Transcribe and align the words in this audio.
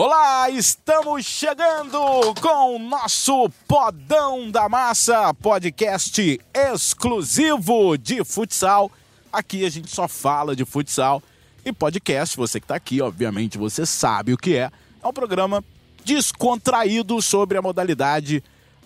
Olá, 0.00 0.48
estamos 0.48 1.26
chegando 1.26 1.98
com 2.40 2.76
o 2.76 2.78
nosso 2.78 3.50
Podão 3.66 4.48
da 4.48 4.68
Massa, 4.68 5.34
podcast 5.34 6.40
exclusivo 6.54 7.98
de 7.98 8.22
futsal. 8.22 8.92
Aqui 9.32 9.64
a 9.66 9.68
gente 9.68 9.90
só 9.90 10.06
fala 10.06 10.54
de 10.54 10.64
futsal 10.64 11.20
e 11.64 11.72
podcast, 11.72 12.36
você 12.36 12.60
que 12.60 12.64
está 12.64 12.76
aqui, 12.76 13.02
obviamente 13.02 13.58
você 13.58 13.84
sabe 13.84 14.32
o 14.32 14.38
que 14.38 14.54
é. 14.54 14.70
É 15.02 15.08
um 15.08 15.12
programa 15.12 15.64
descontraído 16.04 17.20
sobre 17.20 17.58
a 17.58 17.62
modalidade 17.62 18.40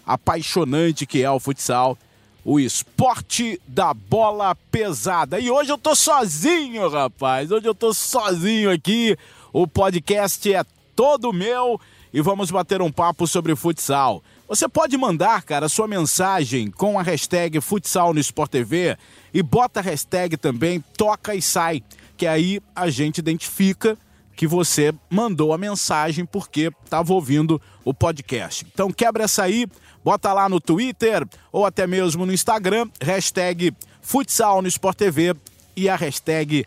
apaixonante 0.06 1.04
que 1.04 1.22
é 1.22 1.30
o 1.30 1.38
futsal, 1.38 1.98
o 2.42 2.58
esporte 2.58 3.60
da 3.68 3.92
bola 3.92 4.54
pesada. 4.70 5.38
E 5.38 5.50
hoje 5.50 5.70
eu 5.70 5.76
tô 5.76 5.94
sozinho, 5.94 6.88
rapaz. 6.88 7.52
Hoje 7.52 7.66
eu 7.66 7.74
tô 7.74 7.92
sozinho 7.92 8.70
aqui. 8.70 9.14
O 9.52 9.66
podcast 9.66 10.50
é 10.54 10.64
todo 10.94 11.32
meu 11.32 11.80
e 12.12 12.20
vamos 12.20 12.50
bater 12.50 12.82
um 12.82 12.92
papo 12.92 13.26
sobre 13.26 13.56
futsal. 13.56 14.22
Você 14.48 14.68
pode 14.68 14.96
mandar, 14.98 15.42
cara, 15.42 15.68
sua 15.68 15.88
mensagem 15.88 16.70
com 16.70 16.98
a 16.98 17.02
hashtag 17.02 17.58
Futsal 17.60 18.12
no 18.12 18.20
Sport 18.20 18.50
TV 18.50 18.98
e 19.32 19.42
bota 19.42 19.80
a 19.80 19.82
hashtag 19.82 20.36
também 20.36 20.84
Toca 20.94 21.34
e 21.34 21.40
Sai, 21.40 21.82
que 22.18 22.26
aí 22.26 22.60
a 22.76 22.90
gente 22.90 23.18
identifica 23.18 23.96
que 24.36 24.46
você 24.46 24.92
mandou 25.08 25.54
a 25.54 25.58
mensagem 25.58 26.26
porque 26.26 26.70
estava 26.84 27.14
ouvindo 27.14 27.60
o 27.84 27.94
podcast. 27.94 28.66
Então 28.70 28.90
quebra 28.90 29.24
essa 29.24 29.44
aí, 29.44 29.66
bota 30.04 30.32
lá 30.32 30.48
no 30.48 30.60
Twitter 30.60 31.26
ou 31.50 31.64
até 31.64 31.86
mesmo 31.86 32.26
no 32.26 32.32
Instagram, 32.32 32.88
hashtag 33.00 33.74
Futsal 34.02 34.60
no 34.60 34.68
Sport 34.68 34.98
TV 34.98 35.34
e 35.74 35.88
a 35.88 35.96
hashtag 35.96 36.66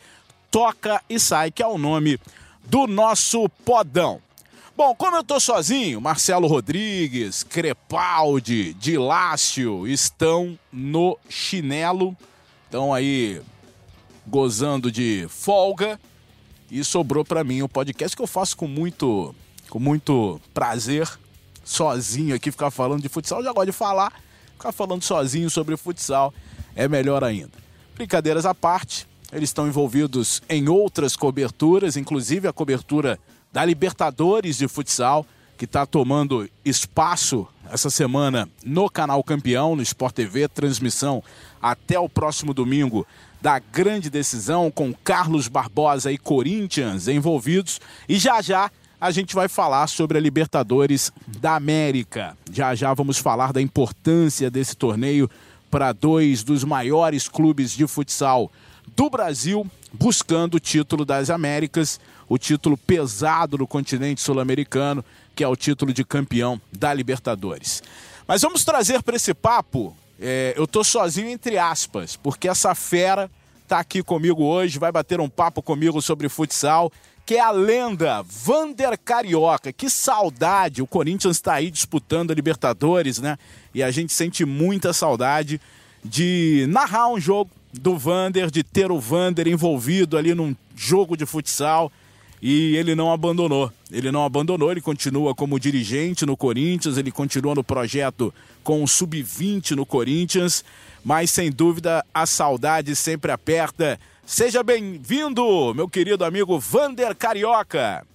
Toca 0.50 1.02
e 1.08 1.20
Sai, 1.20 1.52
que 1.52 1.62
é 1.62 1.68
o 1.68 1.78
nome 1.78 2.20
do 2.64 2.88
nosso 2.88 3.48
podão. 3.64 4.25
Bom, 4.78 4.94
como 4.94 5.16
eu 5.16 5.24
tô 5.24 5.40
sozinho, 5.40 6.02
Marcelo 6.02 6.48
Rodrigues, 6.48 7.44
Crepaldi, 7.44 8.74
Dilácio 8.74 9.88
estão 9.88 10.60
no 10.70 11.18
chinelo, 11.30 12.14
estão 12.66 12.94
aí 12.94 13.42
gozando 14.28 14.92
de 14.92 15.28
folga 15.30 15.98
e 16.70 16.84
sobrou 16.84 17.24
para 17.24 17.42
mim 17.42 17.62
o 17.62 17.70
podcast 17.70 18.18
que 18.18 18.22
eu 18.22 18.28
faço 18.28 18.58
com 18.58 18.68
muito, 18.68 19.34
com 19.70 19.80
muito 19.80 20.42
prazer, 20.54 21.10
sozinho 21.64 22.36
aqui, 22.36 22.52
ficar 22.52 22.70
falando 22.70 23.02
de 23.02 23.08
futsal. 23.08 23.40
Eu 23.40 23.46
já 23.46 23.54
gosto 23.54 23.68
de 23.68 23.72
falar, 23.72 24.12
ficar 24.52 24.74
falando 24.74 25.04
sozinho 25.04 25.50
sobre 25.50 25.78
futsal 25.78 26.34
é 26.76 26.86
melhor 26.86 27.24
ainda. 27.24 27.54
Brincadeiras 27.96 28.46
à 28.46 28.54
parte, 28.54 29.08
eles 29.36 29.50
estão 29.50 29.68
envolvidos 29.68 30.42
em 30.48 30.70
outras 30.70 31.18
coberturas, 31.18 31.98
inclusive 31.98 32.48
a 32.48 32.54
cobertura 32.54 33.20
da 33.52 33.66
Libertadores 33.66 34.58
de 34.58 34.68
Futsal, 34.68 35.26
que 35.58 35.66
está 35.66 35.86
tomando 35.86 36.50
espaço 36.64 37.46
essa 37.70 37.90
semana 37.90 38.48
no 38.64 38.90
canal 38.90 39.22
Campeão, 39.24 39.76
no 39.76 39.82
Sport 39.82 40.16
TV, 40.16 40.48
transmissão 40.48 41.22
até 41.62 42.00
o 42.00 42.08
próximo 42.08 42.54
domingo 42.54 43.06
da 43.42 43.60
grande 43.60 44.10
decisão 44.10 44.72
com 44.72 44.94
Carlos 44.94 45.50
Barbosa 45.50 46.14
e 46.14 46.18
Corinthians 46.18 47.10
envolvidos. 47.10 47.82
E 48.08 48.18
já 48.18 48.42
já 48.42 48.72
a 49.00 49.12
gente 49.12 49.36
vai 49.36 49.50
falar 49.50 49.88
sobre 49.88 50.18
a 50.18 50.22
Libertadores 50.22 51.12
da 51.28 51.56
América. 51.56 52.38
Já 52.52 52.74
já 52.74 52.94
vamos 52.94 53.18
falar 53.18 53.52
da 53.52 53.62
importância 53.62 54.50
desse 54.50 54.78
torneio 54.78 55.30
para 55.70 55.92
dois 55.92 56.42
dos 56.42 56.64
maiores 56.64 57.28
clubes 57.28 57.72
de 57.72 57.86
futsal 57.86 58.50
do 58.96 59.10
Brasil 59.10 59.70
buscando 59.94 60.56
o 60.56 60.60
título 60.60 61.06
das 61.06 61.30
Américas, 61.30 62.00
o 62.28 62.38
título 62.38 62.78
pesado 62.78 63.58
no 63.58 63.68
continente 63.68 64.22
sul-americano, 64.22 65.04
que 65.36 65.44
é 65.44 65.48
o 65.48 65.56
título 65.56 65.94
de 65.94 66.04
campeão 66.04 66.60
da 66.72 66.94
Libertadores. 66.94 67.82
Mas 68.28 68.42
vamos 68.42 68.66
trazer 68.66 69.04
para 69.04 69.16
esse 69.16 69.34
papo, 69.34 69.96
é, 70.20 70.54
eu 70.58 70.66
tô 70.66 70.84
sozinho 70.84 71.30
entre 71.30 71.58
aspas, 71.58 72.16
porque 72.16 72.48
essa 72.48 72.74
fera 72.74 73.30
tá 73.68 73.80
aqui 73.80 74.04
comigo 74.04 74.44
hoje, 74.44 74.80
vai 74.80 74.92
bater 74.92 75.20
um 75.20 75.30
papo 75.30 75.62
comigo 75.62 76.02
sobre 76.02 76.30
futsal, 76.30 76.92
que 77.26 77.36
é 77.36 77.40
a 77.40 77.50
lenda 77.50 78.22
Vander 78.22 79.00
Carioca. 79.04 79.74
Que 79.74 79.90
saudade! 79.90 80.82
O 80.82 80.88
Corinthians 80.88 81.38
está 81.38 81.56
aí 81.56 81.72
disputando 81.72 82.30
a 82.30 82.36
Libertadores, 82.36 83.18
né? 83.18 83.38
E 83.74 83.82
a 83.82 83.90
gente 83.90 84.14
sente 84.14 84.46
muita 84.46 84.94
saudade 84.94 85.60
de 86.04 86.68
narrar 86.70 87.10
um 87.10 87.20
jogo 87.20 87.50
do 87.80 87.98
Vander, 87.98 88.50
de 88.50 88.64
ter 88.64 88.92
o 88.92 89.00
Vander 89.00 89.48
envolvido 89.48 90.18
ali 90.18 90.34
num 90.34 90.56
jogo 90.76 91.16
de 91.16 91.26
futsal 91.26 91.92
e 92.42 92.76
ele 92.76 92.96
não 92.96 93.12
abandonou. 93.12 93.72
Ele 93.92 94.12
não 94.12 94.24
abandonou, 94.24 94.72
ele 94.72 94.82
continua 94.82 95.34
como 95.34 95.60
dirigente 95.60 96.26
no 96.26 96.36
Corinthians, 96.36 96.98
ele 96.98 97.12
continua 97.12 97.56
no 97.56 97.64
projeto 97.64 98.34
com 98.64 98.84
o 98.84 98.88
Sub-20 98.88 99.72
no 99.72 99.86
Corinthians, 99.86 100.64
mas 101.04 101.32
sem 101.32 101.52
dúvida 101.52 102.06
a 102.14 102.26
saudade 102.26 102.96
sempre 102.96 103.32
aperta. 103.32 104.00
Seja 104.26 104.64
bem-vindo, 104.64 105.74
meu 105.74 105.88
querido 105.88 106.26
amigo 106.26 106.60
Vander 106.60 107.16
Carioca. 107.16 108.06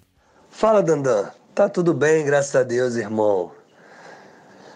Fala, 0.51 0.83
Dandan. 0.83 1.31
Tá 1.55 1.69
tudo 1.69 1.95
bem, 1.95 2.25
graças 2.25 2.55
a 2.57 2.63
Deus, 2.63 2.97
irmão. 2.97 3.53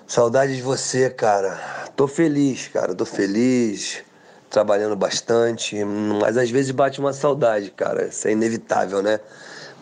Saudade 0.06 0.54
de 0.54 0.62
você, 0.62 1.10
cara. 1.10 1.56
Tô 1.96 2.06
feliz, 2.06 2.68
cara. 2.68 2.94
Tô 2.94 3.04
feliz 3.04 4.04
trabalhando 4.54 4.94
bastante, 4.94 5.84
mas 5.84 6.36
às 6.36 6.48
vezes 6.48 6.70
bate 6.70 7.00
uma 7.00 7.12
saudade, 7.12 7.72
cara. 7.72 8.06
Isso 8.06 8.28
é 8.28 8.30
inevitável, 8.30 9.02
né? 9.02 9.18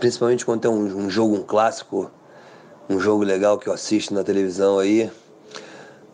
Principalmente 0.00 0.46
quando 0.46 0.62
tem 0.62 0.70
um, 0.70 0.96
um 0.96 1.10
jogo, 1.10 1.36
um 1.36 1.42
clássico, 1.42 2.10
um 2.88 2.98
jogo 2.98 3.22
legal 3.22 3.58
que 3.58 3.68
eu 3.68 3.72
assisto 3.74 4.14
na 4.14 4.24
televisão 4.24 4.78
aí. 4.78 5.10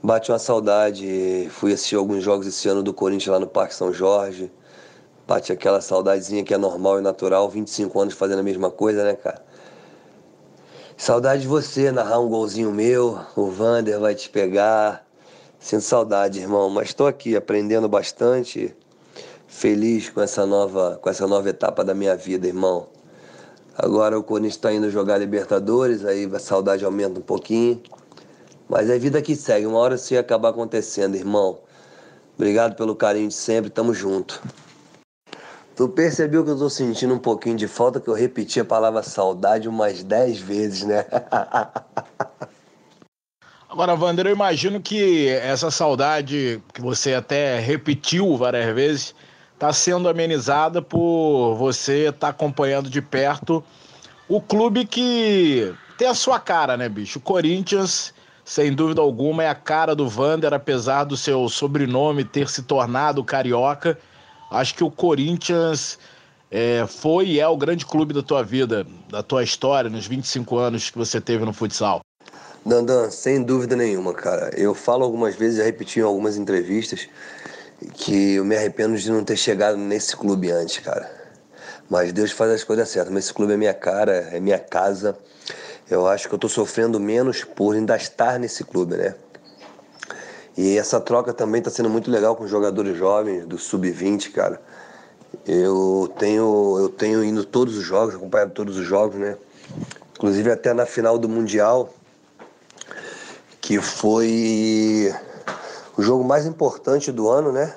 Bate 0.02 0.32
uma 0.32 0.40
saudade. 0.40 1.48
Fui 1.52 1.72
assistir 1.72 1.94
alguns 1.94 2.24
jogos 2.24 2.48
esse 2.48 2.68
ano 2.68 2.82
do 2.82 2.92
Corinthians 2.92 3.32
lá 3.32 3.38
no 3.38 3.46
Parque 3.46 3.76
São 3.76 3.92
Jorge. 3.92 4.50
Bate 5.24 5.52
aquela 5.52 5.80
saudadezinha 5.80 6.42
que 6.42 6.52
é 6.52 6.58
normal 6.58 6.98
e 6.98 7.02
natural. 7.02 7.48
25 7.48 8.00
anos 8.00 8.14
fazendo 8.14 8.40
a 8.40 8.42
mesma 8.42 8.72
coisa, 8.72 9.04
né, 9.04 9.14
cara? 9.14 9.40
Saudade 10.96 11.42
de 11.42 11.48
você 11.48 11.92
narrar 11.92 12.18
um 12.18 12.28
golzinho 12.28 12.72
meu. 12.72 13.20
O 13.36 13.52
Vander 13.52 14.00
vai 14.00 14.16
te 14.16 14.28
pegar. 14.28 15.07
Sinto 15.60 15.82
saudade, 15.82 16.38
irmão, 16.38 16.70
mas 16.70 16.88
estou 16.88 17.06
aqui 17.06 17.34
aprendendo 17.36 17.88
bastante, 17.88 18.74
feliz 19.46 20.08
com 20.08 20.20
essa 20.20 20.46
nova, 20.46 20.98
com 21.02 21.10
essa 21.10 21.26
nova 21.26 21.50
etapa 21.50 21.84
da 21.84 21.94
minha 21.94 22.16
vida, 22.16 22.46
irmão. 22.46 22.86
Agora 23.76 24.18
o 24.18 24.22
Corinthians 24.22 24.54
está 24.54 24.72
indo 24.72 24.90
jogar 24.90 25.18
Libertadores, 25.18 26.04
aí 26.04 26.30
a 26.32 26.38
saudade 26.38 26.84
aumenta 26.84 27.18
um 27.18 27.22
pouquinho. 27.22 27.82
Mas 28.68 28.88
é 28.88 28.98
vida 28.98 29.20
que 29.20 29.34
segue, 29.34 29.66
uma 29.66 29.78
hora 29.78 29.96
isso 29.96 30.14
ia 30.14 30.20
acabar 30.20 30.50
acontecendo, 30.50 31.16
irmão. 31.16 31.58
Obrigado 32.36 32.76
pelo 32.76 32.94
carinho 32.94 33.28
de 33.28 33.34
sempre, 33.34 33.68
tamo 33.68 33.92
junto. 33.92 34.40
Tu 35.74 35.88
percebeu 35.88 36.44
que 36.44 36.50
eu 36.50 36.58
tô 36.58 36.70
sentindo 36.70 37.14
um 37.14 37.18
pouquinho 37.18 37.56
de 37.56 37.66
falta, 37.66 38.00
que 38.00 38.08
eu 38.08 38.14
repeti 38.14 38.60
a 38.60 38.64
palavra 38.64 39.02
saudade 39.02 39.68
umas 39.68 40.02
10 40.02 40.38
vezes, 40.38 40.84
né? 40.84 41.04
Agora, 43.78 43.94
Wander, 43.94 44.26
eu 44.26 44.32
imagino 44.32 44.80
que 44.80 45.28
essa 45.28 45.70
saudade 45.70 46.60
que 46.74 46.80
você 46.80 47.14
até 47.14 47.60
repetiu 47.60 48.36
várias 48.36 48.74
vezes 48.74 49.14
está 49.54 49.72
sendo 49.72 50.08
amenizada 50.08 50.82
por 50.82 51.54
você 51.54 52.08
estar 52.08 52.18
tá 52.18 52.28
acompanhando 52.30 52.90
de 52.90 53.00
perto 53.00 53.62
o 54.28 54.40
clube 54.40 54.84
que 54.84 55.72
tem 55.96 56.08
a 56.08 56.14
sua 56.14 56.40
cara, 56.40 56.76
né, 56.76 56.88
bicho? 56.88 57.20
O 57.20 57.22
Corinthians, 57.22 58.12
sem 58.44 58.72
dúvida 58.72 59.00
alguma, 59.00 59.44
é 59.44 59.48
a 59.48 59.54
cara 59.54 59.94
do 59.94 60.08
Vander, 60.08 60.52
apesar 60.52 61.04
do 61.04 61.16
seu 61.16 61.48
sobrenome 61.48 62.24
ter 62.24 62.50
se 62.50 62.64
tornado 62.64 63.22
carioca. 63.22 63.96
Acho 64.50 64.74
que 64.74 64.82
o 64.82 64.90
Corinthians 64.90 66.00
é, 66.50 66.84
foi 66.84 67.26
e 67.28 67.38
é 67.38 67.46
o 67.46 67.56
grande 67.56 67.86
clube 67.86 68.12
da 68.12 68.24
tua 68.24 68.42
vida, 68.42 68.84
da 69.08 69.22
tua 69.22 69.44
história, 69.44 69.88
nos 69.88 70.04
25 70.04 70.58
anos 70.58 70.90
que 70.90 70.98
você 70.98 71.20
teve 71.20 71.44
no 71.44 71.52
futsal. 71.52 72.00
Dandan, 72.68 73.10
sem 73.10 73.42
dúvida 73.42 73.74
nenhuma, 73.74 74.12
cara. 74.12 74.50
Eu 74.54 74.74
falo 74.74 75.02
algumas 75.02 75.34
vezes, 75.34 75.56
já 75.56 75.64
repeti 75.64 76.00
em 76.00 76.02
algumas 76.02 76.36
entrevistas, 76.36 77.08
que 77.94 78.34
eu 78.34 78.44
me 78.44 78.54
arrependo 78.54 78.94
de 78.98 79.10
não 79.10 79.24
ter 79.24 79.38
chegado 79.38 79.78
nesse 79.78 80.14
clube 80.14 80.50
antes, 80.50 80.78
cara. 80.84 81.10
Mas 81.88 82.12
Deus 82.12 82.30
faz 82.30 82.50
as 82.50 82.62
coisas 82.62 82.86
certas. 82.90 83.10
Mas 83.10 83.24
esse 83.24 83.32
clube 83.32 83.54
é 83.54 83.56
minha 83.56 83.72
cara, 83.72 84.12
é 84.32 84.38
minha 84.38 84.58
casa. 84.58 85.16
Eu 85.88 86.06
acho 86.06 86.28
que 86.28 86.34
eu 86.34 86.38
tô 86.38 86.46
sofrendo 86.46 87.00
menos 87.00 87.42
por 87.42 87.74
ainda 87.74 87.96
estar 87.96 88.38
nesse 88.38 88.62
clube, 88.62 88.98
né? 88.98 89.14
E 90.54 90.76
essa 90.76 91.00
troca 91.00 91.32
também 91.32 91.62
tá 91.62 91.70
sendo 91.70 91.88
muito 91.88 92.10
legal 92.10 92.36
com 92.36 92.44
os 92.44 92.50
jogadores 92.50 92.98
jovens 92.98 93.46
do 93.46 93.56
sub-20, 93.56 94.30
cara. 94.32 94.60
Eu 95.46 96.12
tenho 96.18 96.76
eu 96.78 96.88
tenho 96.90 97.24
indo 97.24 97.44
todos 97.44 97.78
os 97.78 97.84
jogos, 97.84 98.14
acompanhado 98.14 98.52
todos 98.52 98.76
os 98.76 98.84
jogos, 98.84 99.16
né? 99.16 99.38
Inclusive 100.14 100.50
até 100.50 100.74
na 100.74 100.84
final 100.84 101.16
do 101.16 101.28
mundial, 101.28 101.94
que 103.68 103.82
foi 103.82 105.14
o 105.94 106.00
jogo 106.00 106.24
mais 106.24 106.46
importante 106.46 107.12
do 107.12 107.28
ano, 107.28 107.52
né? 107.52 107.76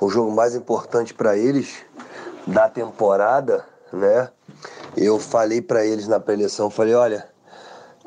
O 0.00 0.08
jogo 0.08 0.30
mais 0.30 0.54
importante 0.54 1.12
para 1.12 1.36
eles 1.36 1.78
da 2.46 2.68
temporada, 2.68 3.64
né? 3.92 4.30
eu 4.96 5.18
falei 5.18 5.60
para 5.60 5.84
eles 5.84 6.06
na 6.06 6.20
pré-eleição, 6.20 6.70
falei, 6.70 6.94
olha, 6.94 7.28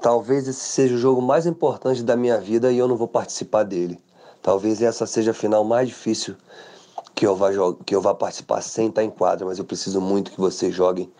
talvez 0.01 0.47
esse 0.47 0.69
seja 0.69 0.95
o 0.95 0.97
jogo 0.97 1.21
mais 1.21 1.45
importante 1.45 2.01
da 2.01 2.15
minha 2.15 2.39
vida 2.39 2.71
e 2.71 2.77
eu 2.77 2.88
não 2.88 2.95
vou 2.95 3.09
participar 3.09 3.63
dele. 3.63 4.01
Talvez 4.41 4.81
essa 4.81 5.06
seja 5.06 5.31
a 5.31 5.33
final 5.33 5.65
mais 5.65 5.89
difícil 5.89 6.33
que 7.13 7.27
eu 7.27 7.35
vá, 7.35 7.50
que 7.85 7.94
eu 7.94 8.00
vá 8.00 8.15
participar 8.15 8.62
sem 8.62 8.88
estar 8.88 9.03
em 9.03 9.09
quadra, 9.09 9.45
mas 9.45 9.59
eu 9.59 9.65
preciso 9.65 10.00
muito 10.00 10.31
que 10.31 10.39
vocês 10.39 10.74
joguem 10.74 11.12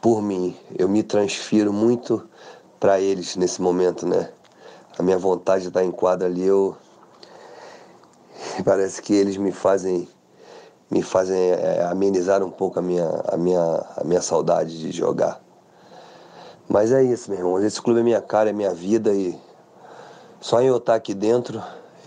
por 0.00 0.20
mim. 0.20 0.56
Eu 0.76 0.88
me 0.88 1.04
transfiro 1.04 1.72
muito 1.72 2.28
para 2.80 3.00
eles 3.00 3.36
nesse 3.36 3.62
momento, 3.62 4.04
né? 4.04 4.28
A 4.98 5.02
minha 5.02 5.18
vontade 5.18 5.62
de 5.62 5.68
estar 5.68 5.82
em 5.82 5.90
quadra 5.90 6.28
ali, 6.28 6.44
eu 6.44 6.76
parece 8.64 9.00
que 9.00 9.14
eles 9.14 9.36
me 9.36 9.52
fazem 9.52 10.08
me 10.90 11.02
fazem 11.02 11.38
é, 11.38 11.82
amenizar 11.84 12.42
um 12.42 12.50
pouco 12.50 12.78
a 12.78 12.82
minha, 12.82 13.08
a, 13.26 13.36
minha, 13.38 13.82
a 13.96 14.04
minha 14.04 14.20
saudade 14.20 14.78
de 14.78 14.92
jogar. 14.92 15.40
Mas 16.68 16.92
é 16.92 17.02
isso, 17.02 17.30
meu 17.30 17.38
irmão. 17.38 17.64
Esse 17.64 17.80
clube 17.80 18.00
é 18.00 18.02
minha 18.02 18.20
cara, 18.20 18.50
é 18.50 18.52
minha 18.52 18.74
vida 18.74 19.10
e 19.10 19.34
só 20.38 20.60
em 20.60 20.66
eu 20.66 20.76
estar 20.76 20.94
aqui 20.94 21.14
dentro, 21.14 21.62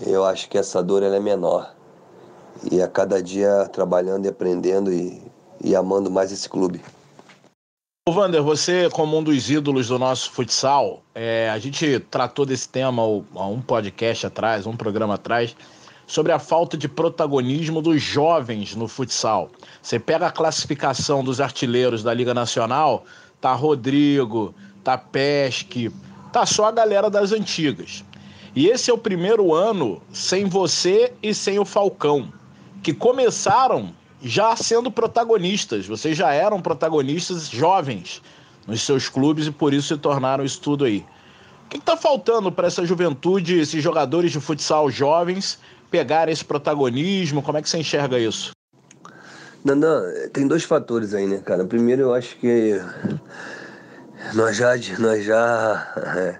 eu 0.06 0.24
acho 0.24 0.48
que 0.48 0.58
essa 0.58 0.84
dor 0.84 1.02
ela 1.02 1.16
é 1.16 1.20
menor. 1.20 1.74
E 2.72 2.80
a 2.80 2.88
cada 2.88 3.24
dia 3.24 3.68
trabalhando 3.72 4.26
e 4.26 4.30
aprendendo 4.30 4.94
e, 4.94 5.20
e 5.64 5.76
amando 5.76 6.12
mais 6.12 6.32
esse 6.32 6.48
clube. 6.48 6.84
O 8.08 8.12
Vander, 8.12 8.44
você 8.44 8.88
como 8.92 9.18
um 9.18 9.24
dos 9.24 9.50
ídolos 9.50 9.88
do 9.88 9.98
nosso 9.98 10.30
futsal, 10.30 11.02
é, 11.16 11.50
a 11.50 11.58
gente 11.58 12.00
tratou 12.02 12.46
desse 12.46 12.70
tema 12.70 13.02
há 13.02 13.48
um 13.48 13.60
podcast 13.60 14.28
atrás, 14.28 14.68
um 14.68 14.78
programa 14.78 15.16
atrás, 15.16 15.56
sobre 16.06 16.32
a 16.32 16.38
falta 16.38 16.78
de 16.78 16.88
protagonismo 16.88 17.82
dos 17.82 18.00
jovens 18.04 18.76
no 18.76 18.88
futsal. 18.88 19.50
Você 19.82 19.98
pega 19.98 20.28
a 20.28 20.32
classificação 20.32 21.24
dos 21.24 21.42
artilheiros 21.42 22.04
da 22.04 22.14
Liga 22.14 22.32
Nacional, 22.32 23.06
tá 23.42 23.54
Rodrigo, 23.54 24.54
tá 24.84 25.00
Pesque, 25.00 25.92
tá 26.32 26.46
só 26.46 26.66
a 26.66 26.72
galera 26.72 27.10
das 27.10 27.32
antigas. 27.32 28.06
E 28.56 28.68
esse 28.68 28.92
é 28.92 28.94
o 28.94 29.00
primeiro 29.00 29.52
ano 29.52 30.00
sem 30.14 30.46
você 30.46 31.12
e 31.24 31.34
sem 31.34 31.58
o 31.58 31.66
Falcão, 31.66 32.32
que 32.84 32.94
começaram 32.94 33.96
já 34.22 34.56
sendo 34.56 34.92
protagonistas. 34.92 35.88
Vocês 35.88 36.18
já 36.18 36.34
eram 36.34 36.62
protagonistas 36.62 37.50
jovens 37.50 38.22
nos 38.68 38.82
seus 38.82 39.10
clubes 39.10 39.48
e 39.48 39.52
por 39.52 39.74
isso 39.74 39.90
se 39.90 39.98
tornaram 39.98 40.44
isso 40.44 40.60
tudo 40.60 40.86
aí. 40.86 41.06
O 41.66 41.70
que 41.70 41.78
está 41.78 41.98
faltando 41.98 42.52
para 42.52 42.68
essa 42.68 42.86
juventude, 42.86 43.60
esses 43.60 43.84
jogadores 43.84 44.32
de 44.32 44.40
futsal 44.40 44.90
jovens, 44.90 45.60
pegar 45.90 46.30
esse 46.30 46.46
protagonismo? 46.46 47.42
Como 47.42 47.58
é 47.58 47.62
que 47.62 47.70
você 47.70 47.78
enxerga 47.78 48.20
isso? 48.20 48.52
Dandan, 49.64 50.04
tem 50.32 50.48
dois 50.48 50.64
fatores 50.64 51.14
aí, 51.16 51.26
né, 51.26 51.40
cara? 51.44 51.66
Primeiro, 51.66 52.04
eu 52.04 52.14
acho 52.14 52.38
que 52.38 52.80
nós 54.36 54.58
já, 54.58 54.74
nós 55.00 55.26
já 55.26 55.94
é, 55.98 56.40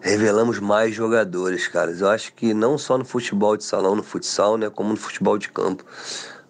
revelamos 0.00 0.58
mais 0.58 0.92
jogadores, 0.92 1.68
cara. 1.68 1.92
Eu 1.92 2.08
acho 2.08 2.32
que 2.32 2.52
não 2.52 2.76
só 2.76 2.98
no 2.98 3.04
futebol 3.04 3.56
de 3.56 3.62
salão, 3.62 3.94
no 3.94 4.02
futsal, 4.02 4.56
né, 4.56 4.68
como 4.68 4.90
no 4.90 4.96
futebol 4.96 5.38
de 5.38 5.48
campo. 5.48 5.84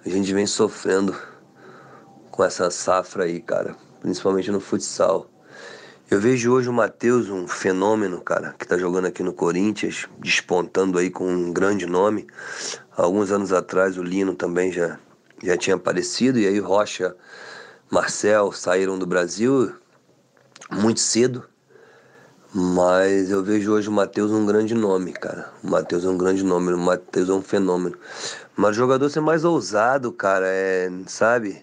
A 0.07 0.09
gente 0.09 0.33
vem 0.33 0.47
sofrendo 0.47 1.17
com 2.31 2.45
essa 2.45 2.71
safra 2.71 3.25
aí, 3.25 3.41
cara, 3.41 3.75
principalmente 4.01 4.53
no 4.53 4.61
futsal. 4.61 5.29
Eu 6.09 6.21
vejo 6.21 6.53
hoje 6.53 6.69
o 6.69 6.73
Matheus, 6.73 7.29
um 7.29 7.49
fenômeno, 7.49 8.21
cara, 8.21 8.55
que 8.57 8.65
tá 8.65 8.79
jogando 8.79 9.07
aqui 9.07 9.25
no 9.25 9.33
Corinthians, 9.33 10.07
despontando 10.21 10.97
aí 10.97 11.11
com 11.11 11.27
um 11.29 11.53
grande 11.53 11.87
nome. 11.87 12.25
Alguns 12.97 13.33
anos 13.33 13.53
atrás 13.53 13.99
o 13.99 14.03
Lino 14.05 14.37
também 14.37 14.71
já, 14.71 14.97
já 15.43 15.57
tinha 15.57 15.75
aparecido, 15.75 16.39
e 16.39 16.47
aí 16.47 16.61
Rocha, 16.61 17.17
Marcel 17.91 18.53
saíram 18.53 18.97
do 18.97 19.09
Brasil 19.09 19.75
muito 20.71 21.01
cedo. 21.01 21.43
Mas 22.55 23.29
eu 23.31 23.43
vejo 23.43 23.73
hoje 23.73 23.89
o 23.89 23.93
Matheus 23.93 24.31
um 24.31 24.47
grande 24.47 24.73
nome, 24.73 25.13
cara. 25.13 25.53
O 25.65 25.69
Matheus 25.69 26.05
é 26.05 26.09
um 26.09 26.17
grande 26.17 26.45
nome, 26.45 26.73
o 26.73 26.79
Matheus 26.79 27.29
é 27.29 27.33
um 27.33 27.43
fenômeno. 27.43 27.99
Mas 28.57 28.71
o 28.71 28.75
jogador 28.75 29.11
ser 29.11 29.21
mais 29.21 29.45
ousado, 29.45 30.11
cara, 30.11 30.47
é, 30.49 30.91
sabe? 31.07 31.63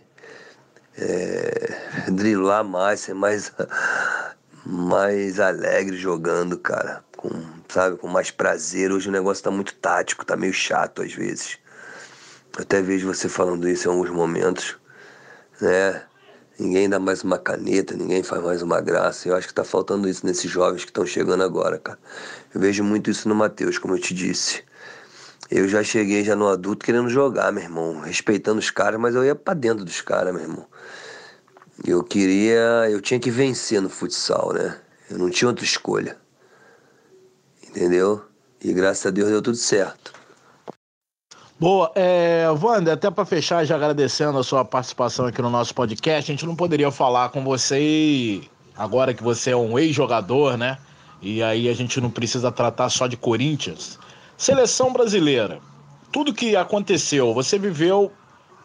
É, 0.96 2.12
drilar 2.12 2.64
mais, 2.64 3.00
ser 3.00 3.16
mais 3.16 3.52
mais 4.66 5.40
alegre 5.40 5.98
jogando, 5.98 6.58
cara. 6.58 7.04
Com, 7.18 7.30
sabe, 7.68 7.98
com 7.98 8.08
mais 8.08 8.32
prazer. 8.32 8.92
Hoje 8.92 9.10
o 9.10 9.12
negócio 9.12 9.44
tá 9.44 9.52
muito 9.52 9.74
tático, 9.76 10.26
tá 10.26 10.36
meio 10.36 10.54
chato 10.54 11.02
às 11.02 11.14
vezes. 11.14 11.58
Eu 12.56 12.62
até 12.64 12.82
vejo 12.82 13.08
você 13.08 13.28
falando 13.28 13.68
isso 13.68 13.88
em 13.88 13.92
alguns 13.92 14.10
momentos, 14.10 14.78
né? 15.60 16.04
Ninguém 16.60 16.88
dá 16.88 17.00
mais 17.00 17.24
uma 17.24 17.40
caneta, 17.40 17.96
ninguém 17.96 18.22
faz 18.22 18.44
mais 18.44 18.62
uma 18.62 18.80
graça. 18.80 19.28
Eu 19.28 19.36
acho 19.36 19.48
que 19.48 19.54
tá 19.54 19.64
faltando 19.64 20.08
isso 20.08 20.24
nesses 20.26 20.50
jovens 20.50 20.84
que 20.84 20.92
estão 20.92 21.06
chegando 21.06 21.44
agora, 21.44 21.80
cara. 21.80 21.98
Eu 22.54 22.62
vejo 22.62 22.84
muito 22.84 23.10
isso 23.10 23.28
no 23.28 23.34
Matheus, 23.34 23.80
como 23.80 23.96
eu 23.96 24.00
te 24.00 24.14
disse. 24.14 24.64
Eu 25.50 25.68
já 25.68 25.84
cheguei 25.84 26.24
já 26.24 26.36
no 26.36 26.48
adulto 26.48 26.86
querendo 26.86 27.10
jogar, 27.10 27.52
meu 27.52 27.64
irmão, 27.64 28.00
respeitando 28.00 28.60
os 28.60 28.70
caras, 28.70 29.00
mas 29.00 29.16
eu 29.16 29.24
ia 29.24 29.36
para 29.36 29.54
dentro 29.54 29.84
dos 29.86 30.02
caras, 30.02 30.34
meu 30.34 30.44
irmão. 30.44 30.66
Eu 31.86 32.04
queria. 32.04 32.90
Eu 32.90 33.02
tinha 33.02 33.20
que 33.20 33.32
vencer 33.32 33.82
no 33.82 33.90
futsal, 33.90 34.54
né? 34.54 34.80
Eu 35.10 35.18
não 35.18 35.30
tinha 35.30 35.50
outra 35.50 35.66
escolha. 35.66 36.18
Entendeu? 37.68 38.24
E 38.64 38.72
graças 38.72 39.06
a 39.06 39.10
Deus 39.10 39.30
deu 39.30 39.42
tudo 39.42 39.58
certo. 39.58 40.14
Boa, 41.60 41.92
é, 41.96 42.46
Wander, 42.62 42.94
até 42.94 43.10
para 43.10 43.26
fechar, 43.26 43.64
já 43.64 43.76
agradecendo 43.76 44.38
a 44.38 44.44
sua 44.44 44.66
participação 44.66 45.26
aqui 45.28 45.42
no 45.42 45.50
nosso 45.50 45.74
podcast, 45.74 46.32
a 46.32 46.34
gente 46.34 46.46
não 46.46 46.56
poderia 46.56 46.92
falar 46.92 47.30
com 47.30 47.44
você 47.44 48.42
agora 48.76 49.14
que 49.14 49.24
você 49.24 49.52
é 49.52 49.56
um 49.56 49.78
ex-jogador, 49.78 50.58
né? 50.58 50.78
E 51.22 51.42
aí 51.42 51.70
a 51.70 51.74
gente 51.74 52.02
não 52.02 52.10
precisa 52.10 52.52
tratar 52.52 52.90
só 52.90 53.08
de 53.08 53.16
Corinthians. 53.16 53.98
Seleção 54.38 54.92
brasileira, 54.92 55.60
tudo 56.12 56.34
que 56.34 56.56
aconteceu, 56.56 57.34
você 57.34 57.58
viveu 57.58 58.12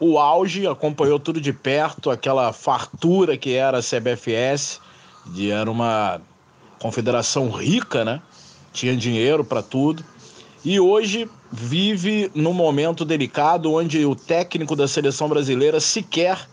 o 0.01 0.19
auge, 0.19 0.67
acompanhou 0.67 1.19
tudo 1.19 1.41
de 1.41 1.53
perto, 1.53 2.11
aquela 2.11 2.53
fartura 2.53 3.37
que 3.37 3.55
era 3.55 3.79
a 3.79 3.83
CBFS, 3.83 4.81
de, 5.27 5.51
era 5.51 5.71
uma 5.71 6.21
confederação 6.79 7.51
rica, 7.51 8.05
né? 8.05 8.23
Tinha 8.73 8.97
dinheiro 8.97 9.45
para 9.45 9.63
tudo. 9.63 10.05
E 10.65 10.79
hoje 10.79 11.29
vive 11.51 12.31
num 12.35 12.53
momento 12.53 13.05
delicado 13.05 13.73
onde 13.73 14.05
o 14.05 14.15
técnico 14.15 14.77
da 14.77 14.87
seleção 14.87 15.29
brasileira 15.29 15.81
sequer 15.81 16.49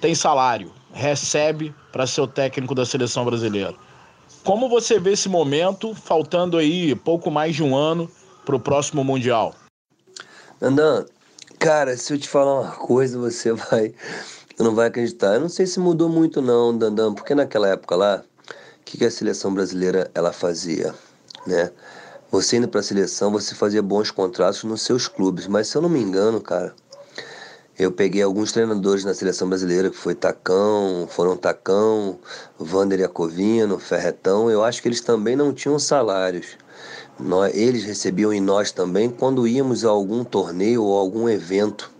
tem 0.00 0.14
salário, 0.14 0.72
recebe 0.92 1.74
para 1.90 2.06
ser 2.06 2.20
o 2.20 2.26
técnico 2.26 2.74
da 2.74 2.84
seleção 2.84 3.24
brasileira. 3.24 3.74
Como 4.44 4.68
você 4.68 4.98
vê 4.98 5.12
esse 5.12 5.28
momento, 5.28 5.94
faltando 5.94 6.56
aí 6.56 6.94
pouco 6.94 7.30
mais 7.30 7.54
de 7.54 7.62
um 7.62 7.76
ano 7.76 8.10
para 8.44 8.56
o 8.56 8.60
próximo 8.60 9.04
Mundial? 9.04 9.54
Andan, 10.60 11.04
Cara, 11.62 11.96
se 11.96 12.12
eu 12.12 12.18
te 12.18 12.28
falar 12.28 12.60
uma 12.60 12.72
coisa, 12.72 13.16
você 13.16 13.52
vai. 13.70 13.94
não 14.58 14.74
vai 14.74 14.88
acreditar. 14.88 15.34
Eu 15.34 15.42
não 15.42 15.48
sei 15.48 15.64
se 15.64 15.78
mudou 15.78 16.08
muito, 16.08 16.42
não, 16.42 16.76
Dandan, 16.76 17.14
porque 17.14 17.36
naquela 17.36 17.68
época 17.68 17.94
lá, 17.94 18.24
o 18.48 18.84
que, 18.84 18.98
que 18.98 19.04
a 19.04 19.10
seleção 19.12 19.54
brasileira 19.54 20.10
ela 20.12 20.32
fazia? 20.32 20.92
Né? 21.46 21.70
Você 22.32 22.56
indo 22.56 22.66
para 22.66 22.80
a 22.80 22.82
seleção, 22.82 23.30
você 23.30 23.54
fazia 23.54 23.80
bons 23.80 24.10
contratos 24.10 24.64
nos 24.64 24.82
seus 24.82 25.06
clubes, 25.06 25.46
mas 25.46 25.68
se 25.68 25.76
eu 25.76 25.82
não 25.82 25.88
me 25.88 26.00
engano, 26.00 26.40
cara, 26.40 26.74
eu 27.78 27.90
peguei 27.90 28.22
alguns 28.22 28.52
treinadores 28.52 29.04
na 29.04 29.14
seleção 29.14 29.48
brasileira, 29.48 29.88
que 29.88 29.96
foi 29.96 30.14
Tacão, 30.14 31.08
foram 31.10 31.36
Tacão, 31.36 32.18
Vander 32.58 33.00
Iacovino, 33.00 33.78
Ferretão, 33.78 34.50
eu 34.50 34.62
acho 34.62 34.82
que 34.82 34.88
eles 34.88 35.00
também 35.00 35.34
não 35.34 35.52
tinham 35.54 35.78
salários. 35.78 36.58
Nós, 37.18 37.54
eles 37.54 37.84
recebiam 37.84 38.32
em 38.32 38.40
nós 38.40 38.72
também 38.72 39.08
quando 39.08 39.46
íamos 39.46 39.84
a 39.84 39.88
algum 39.88 40.22
torneio 40.22 40.82
ou 40.82 40.98
algum 40.98 41.28
evento 41.28 41.90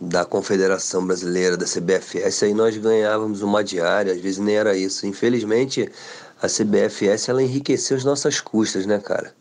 da 0.00 0.24
Confederação 0.24 1.06
Brasileira, 1.06 1.56
da 1.56 1.66
CBFS, 1.66 2.42
aí 2.42 2.54
nós 2.54 2.76
ganhávamos 2.76 3.42
uma 3.42 3.62
diária, 3.62 4.12
às 4.12 4.20
vezes 4.20 4.38
nem 4.38 4.56
era 4.56 4.76
isso. 4.76 5.06
Infelizmente, 5.06 5.90
a 6.40 6.48
CBFS 6.48 7.28
ela 7.28 7.42
enriqueceu 7.42 7.96
as 7.96 8.04
nossas 8.04 8.40
custas, 8.40 8.86
né, 8.86 8.98
cara? 8.98 9.34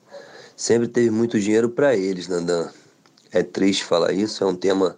Sempre 0.56 0.88
teve 0.88 1.10
muito 1.10 1.40
dinheiro 1.40 1.70
para 1.70 1.96
eles, 1.96 2.28
Nandan. 2.28 2.70
É 3.32 3.44
triste 3.44 3.86
falar 3.86 4.12
isso, 4.12 4.44
é 4.44 4.48
um 4.48 4.56
tema 4.56 4.98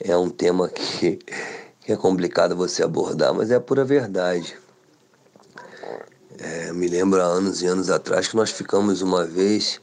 é 0.00 0.16
um 0.16 0.28
tema 0.28 0.68
que, 0.68 1.18
que 1.80 1.92
é 1.92 1.96
complicado 1.96 2.56
você 2.56 2.82
abordar, 2.82 3.32
mas 3.32 3.50
é 3.50 3.54
a 3.54 3.60
pura 3.60 3.84
verdade. 3.84 4.56
É, 6.38 6.72
me 6.72 6.86
lembro 6.86 7.20
há 7.20 7.24
anos 7.24 7.62
e 7.62 7.66
anos 7.66 7.88
atrás 7.88 8.28
que 8.28 8.36
nós 8.36 8.50
ficamos 8.50 9.00
uma 9.00 9.24
vez 9.24 9.80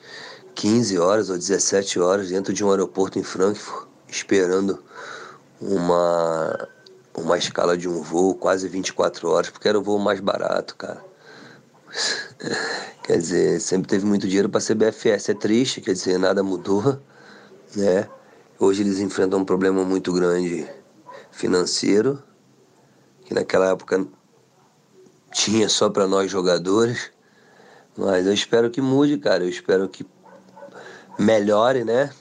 15 0.53 0.99
horas 0.99 1.29
ou 1.29 1.37
17 1.37 1.99
horas 1.99 2.29
dentro 2.29 2.53
de 2.53 2.63
um 2.63 2.69
aeroporto 2.69 3.17
em 3.17 3.23
Frankfurt, 3.23 3.87
esperando 4.07 4.83
uma, 5.59 6.69
uma 7.15 7.37
escala 7.37 7.75
de 7.75 7.89
um 7.89 8.01
voo 8.01 8.35
quase 8.35 8.67
24 8.67 9.27
horas, 9.29 9.49
porque 9.49 9.67
era 9.67 9.79
o 9.79 9.83
voo 9.83 9.97
mais 9.97 10.19
barato, 10.19 10.75
cara. 10.75 11.03
quer 13.03 13.17
dizer, 13.17 13.59
sempre 13.59 13.87
teve 13.87 14.05
muito 14.05 14.27
dinheiro 14.27 14.49
para 14.49 14.59
a 14.59 14.63
CBFS. 14.63 15.29
É 15.29 15.33
triste, 15.33 15.81
quer 15.81 15.93
dizer, 15.93 16.19
nada 16.19 16.43
mudou, 16.43 16.99
né? 17.75 18.07
Hoje 18.59 18.81
eles 18.81 18.99
enfrentam 18.99 19.39
um 19.39 19.45
problema 19.45 19.83
muito 19.83 20.13
grande 20.13 20.67
financeiro, 21.31 22.21
que 23.25 23.33
naquela 23.33 23.69
época 23.69 24.05
tinha 25.31 25.67
só 25.67 25.89
para 25.89 26.07
nós 26.07 26.29
jogadores. 26.29 27.11
Mas 27.97 28.25
eu 28.25 28.33
espero 28.33 28.69
que 28.69 28.81
mude, 28.81 29.17
cara. 29.17 29.43
Eu 29.43 29.49
espero 29.49 29.89
que 29.89 30.05
melhore, 31.17 31.83
né? 31.83 32.11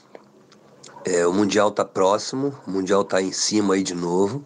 É, 1.05 1.25
o 1.27 1.33
Mundial 1.33 1.71
tá 1.71 1.83
próximo, 1.83 2.57
o 2.65 2.71
Mundial 2.71 3.03
tá 3.03 3.21
em 3.21 3.31
cima 3.31 3.75
aí 3.75 3.83
de 3.83 3.93
novo. 3.95 4.45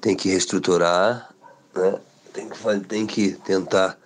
Tem 0.00 0.16
que 0.16 0.28
reestruturar, 0.28 1.34
né? 1.74 2.00
Tem 2.32 2.48
que, 2.48 2.80
tem 2.80 3.06
que 3.06 3.32
tentar 3.32 3.98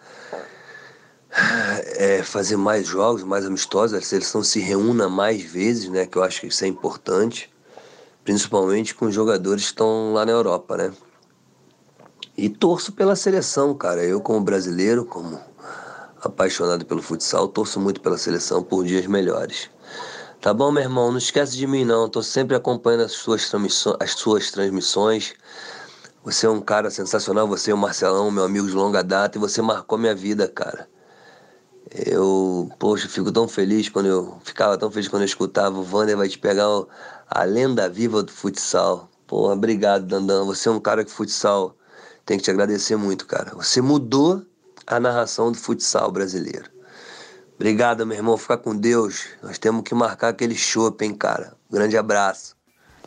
é, 1.33 2.23
fazer 2.23 2.57
mais 2.57 2.87
jogos, 2.87 3.23
mais 3.23 3.47
amistosos. 3.47 3.97
A 3.97 4.03
seleção 4.03 4.43
se 4.43 4.61
reúna 4.61 5.09
mais 5.09 5.43
vezes, 5.43 5.89
né? 5.89 6.07
Que 6.07 6.19
eu 6.19 6.23
acho 6.23 6.41
que 6.41 6.47
isso 6.49 6.65
é 6.65 6.69
importante. 6.69 7.51
Principalmente 8.25 8.95
com 8.95 9.07
os 9.07 9.15
jogadores 9.15 9.65
que 9.65 9.71
estão 9.71 10.13
lá 10.13 10.27
na 10.27 10.33
Europa, 10.33 10.77
né? 10.77 10.93
E 12.37 12.49
torço 12.49 12.93
pela 12.93 13.17
seleção, 13.17 13.75
cara. 13.75 14.05
Eu, 14.05 14.21
como 14.21 14.41
brasileiro, 14.41 15.05
como 15.05 15.41
apaixonado 16.23 16.85
pelo 16.85 17.03
futsal, 17.03 17.49
torço 17.49 17.81
muito 17.81 18.01
pela 18.01 18.19
seleção 18.19 18.63
por 18.63 18.85
dias 18.85 19.07
melhores. 19.07 19.71
Tá 20.41 20.55
bom, 20.55 20.71
meu 20.73 20.83
irmão? 20.83 21.11
Não 21.11 21.19
esquece 21.19 21.57
de 21.57 21.67
mim, 21.67 21.85
não. 21.85 22.09
Tô 22.09 22.23
sempre 22.23 22.57
acompanhando 22.57 23.05
as 23.05 23.13
suas, 23.13 23.49
transmissões, 23.49 23.97
as 24.01 24.13
suas 24.13 24.51
transmissões. 24.51 25.35
Você 26.25 26.47
é 26.47 26.51
um 26.51 26.61
cara 26.61 26.91
sensacional. 26.91 27.47
Você 27.49 27.71
é 27.71 27.75
o 27.75 27.79
Marcelão, 27.79 28.31
meu 28.31 28.45
amigo 28.45 28.67
de 28.67 28.73
longa 28.73 29.03
data, 29.03 29.37
e 29.37 29.41
você 29.41 29.61
marcou 29.61 29.99
minha 29.99 30.15
vida, 30.15 30.49
cara. 30.49 30.89
Eu, 31.93 32.71
poxa, 32.79 33.09
fico 33.09 33.33
tão 33.33 33.49
feliz 33.49 33.89
quando 33.89 34.07
eu. 34.07 34.39
Ficava 34.45 34.79
tão 34.79 34.91
feliz 34.91 35.09
quando 35.09 35.23
eu 35.23 35.27
escutava 35.27 35.79
o 35.79 35.83
Vander 35.83 36.17
vai 36.17 36.29
te 36.29 36.39
pegar 36.39 36.67
a 37.29 37.45
lenda 37.45 37.89
viva 37.89 38.23
do 38.23 38.31
futsal. 38.31 39.09
Pô, 39.27 39.51
obrigado, 39.53 40.07
Dandan. 40.07 40.45
Você 40.45 40.69
é 40.69 40.73
um 40.73 40.81
cara 40.81 41.05
que 41.05 41.11
futsal 41.11 41.77
tem 42.25 42.39
que 42.39 42.45
te 42.45 42.51
agradecer 42.51 42.97
muito, 42.97 43.27
cara. 43.27 43.53
Você 43.57 43.81
mudou 43.81 44.45
a 44.87 45.01
narração 45.01 45.51
do 45.51 45.59
futsal 45.59 46.11
brasileiro. 46.13 46.71
Obrigado, 47.57 48.07
meu 48.07 48.17
irmão. 48.17 48.37
Fica 48.37 48.57
com 48.57 48.75
Deus. 48.75 49.27
Nós 49.43 49.59
temos 49.59 49.83
que 49.83 49.95
marcar 49.95 50.29
aquele 50.29 50.55
chopp, 50.55 51.05
hein, 51.05 51.13
cara. 51.13 51.55
Grande 51.71 51.97
abraço. 51.97 52.57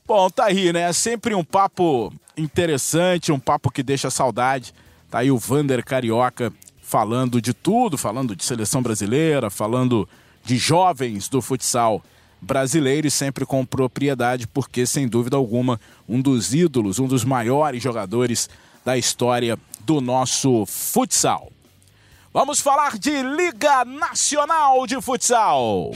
Bom, 0.05 0.29
tá 0.29 0.45
aí, 0.45 0.73
né? 0.73 0.91
Sempre 0.91 1.33
um 1.33 1.43
papo 1.43 2.13
interessante, 2.35 3.31
um 3.31 3.39
papo 3.39 3.71
que 3.71 3.81
deixa 3.81 4.09
saudade. 4.09 4.73
Tá 5.09 5.19
aí 5.19 5.31
o 5.31 5.37
Vander 5.37 5.83
Carioca 5.83 6.51
falando 6.93 7.41
de 7.41 7.55
tudo, 7.55 7.97
falando 7.97 8.35
de 8.35 8.43
seleção 8.43 8.79
brasileira, 8.79 9.49
falando 9.49 10.07
de 10.45 10.57
jovens 10.57 11.27
do 11.27 11.41
futsal 11.41 12.03
brasileiro 12.39 13.07
e 13.07 13.09
sempre 13.09 13.47
com 13.47 13.65
propriedade, 13.65 14.45
porque 14.45 14.85
sem 14.85 15.07
dúvida 15.07 15.35
alguma, 15.35 15.81
um 16.07 16.21
dos 16.21 16.53
ídolos, 16.53 16.99
um 16.99 17.07
dos 17.07 17.25
maiores 17.25 17.81
jogadores 17.81 18.47
da 18.85 18.95
história 18.95 19.57
do 19.79 19.99
nosso 20.01 20.67
futsal. 20.67 21.51
Vamos 22.31 22.59
falar 22.59 22.99
de 22.99 23.23
Liga 23.23 23.83
Nacional 23.85 24.85
de 24.85 25.01
Futsal. 25.01 25.93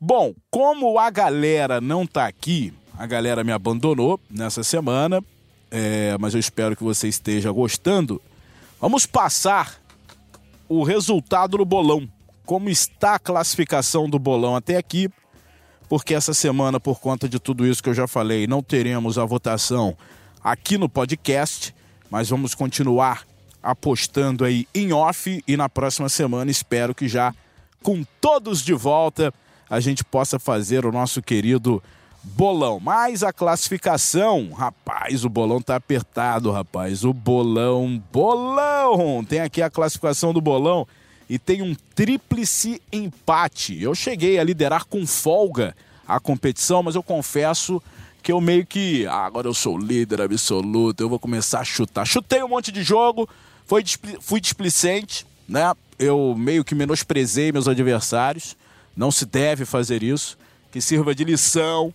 Bom, 0.00 0.34
como 0.50 0.98
a 0.98 1.10
galera 1.10 1.80
não 1.80 2.08
tá 2.08 2.26
aqui, 2.26 2.74
a 2.98 3.06
galera 3.06 3.44
me 3.44 3.52
abandonou 3.52 4.18
nessa 4.28 4.64
semana, 4.64 5.22
é, 5.72 6.16
mas 6.20 6.34
eu 6.34 6.40
espero 6.40 6.76
que 6.76 6.84
você 6.84 7.08
esteja 7.08 7.50
gostando. 7.50 8.22
Vamos 8.80 9.06
passar 9.06 9.80
o 10.68 10.84
resultado 10.84 11.58
do 11.58 11.64
bolão. 11.64 12.08
Como 12.46 12.70
está 12.70 13.16
a 13.16 13.18
classificação 13.18 14.08
do 14.08 14.18
bolão 14.18 14.54
até 14.54 14.76
aqui 14.76 15.10
porque 15.92 16.14
essa 16.14 16.32
semana, 16.32 16.80
por 16.80 16.98
conta 16.98 17.28
de 17.28 17.38
tudo 17.38 17.66
isso 17.66 17.82
que 17.82 17.90
eu 17.90 17.92
já 17.92 18.06
falei, 18.06 18.46
não 18.46 18.62
teremos 18.62 19.18
a 19.18 19.26
votação 19.26 19.94
aqui 20.42 20.78
no 20.78 20.88
podcast, 20.88 21.74
mas 22.08 22.30
vamos 22.30 22.54
continuar 22.54 23.26
apostando 23.62 24.42
aí 24.42 24.66
em 24.74 24.94
off 24.94 25.44
e 25.46 25.54
na 25.54 25.68
próxima 25.68 26.08
semana 26.08 26.50
espero 26.50 26.94
que 26.94 27.06
já 27.06 27.34
com 27.82 28.02
todos 28.22 28.62
de 28.62 28.72
volta 28.72 29.34
a 29.68 29.80
gente 29.80 30.02
possa 30.02 30.38
fazer 30.38 30.86
o 30.86 30.90
nosso 30.90 31.20
querido 31.20 31.82
bolão. 32.22 32.78
Mas 32.80 33.22
a 33.22 33.32
classificação, 33.32 34.50
rapaz, 34.50 35.24
o 35.24 35.28
bolão 35.28 35.60
tá 35.60 35.76
apertado, 35.76 36.50
rapaz. 36.50 37.04
O 37.04 37.12
bolão, 37.12 38.02
bolão! 38.12 39.24
Tem 39.24 39.40
aqui 39.40 39.60
a 39.60 39.70
classificação 39.70 40.32
do 40.32 40.40
bolão 40.40 40.86
e 41.28 41.38
tem 41.38 41.62
um 41.62 41.74
tríplice 41.94 42.80
empate. 42.92 43.82
Eu 43.82 43.94
cheguei 43.94 44.38
a 44.38 44.44
liderar 44.44 44.84
com 44.84 45.06
folga 45.06 45.74
a 46.06 46.20
competição, 46.20 46.82
mas 46.82 46.94
eu 46.94 47.02
confesso 47.02 47.82
que 48.22 48.30
eu 48.30 48.40
meio 48.40 48.64
que. 48.64 49.06
Ah, 49.06 49.24
agora 49.24 49.48
eu 49.48 49.54
sou 49.54 49.76
líder 49.78 50.20
absoluto, 50.20 51.02
eu 51.02 51.08
vou 51.08 51.18
começar 51.18 51.60
a 51.60 51.64
chutar. 51.64 52.06
Chutei 52.06 52.42
um 52.42 52.48
monte 52.48 52.70
de 52.70 52.82
jogo, 52.82 53.28
foi, 53.66 53.82
fui 54.20 54.40
displicente, 54.40 55.26
né? 55.48 55.72
Eu 55.98 56.34
meio 56.36 56.64
que 56.64 56.74
menosprezei 56.74 57.52
meus 57.52 57.68
adversários. 57.68 58.56
Não 58.96 59.10
se 59.10 59.24
deve 59.24 59.64
fazer 59.64 60.02
isso. 60.02 60.36
Que 60.70 60.80
sirva 60.80 61.14
de 61.14 61.24
lição. 61.24 61.92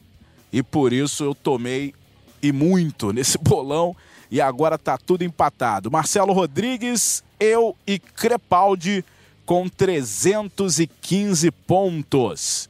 E 0.58 0.64
por 0.64 0.92
isso 0.92 1.24
eu 1.24 1.36
tomei 1.36 1.94
e 2.42 2.52
muito 2.52 3.14
nesse 3.14 3.38
bolão. 3.38 3.96
E 4.32 4.42
agora 4.42 4.76
tá 4.78 4.98
tudo 4.98 5.24
empatado. 5.24 5.92
Marcelo 5.92 6.34
Rodrigues, 6.34 7.24
eu 7.40 7.78
e 7.86 8.00
Crepaldi 8.00 9.06
com 9.46 9.70
315 9.70 11.52
pontos. 11.52 12.68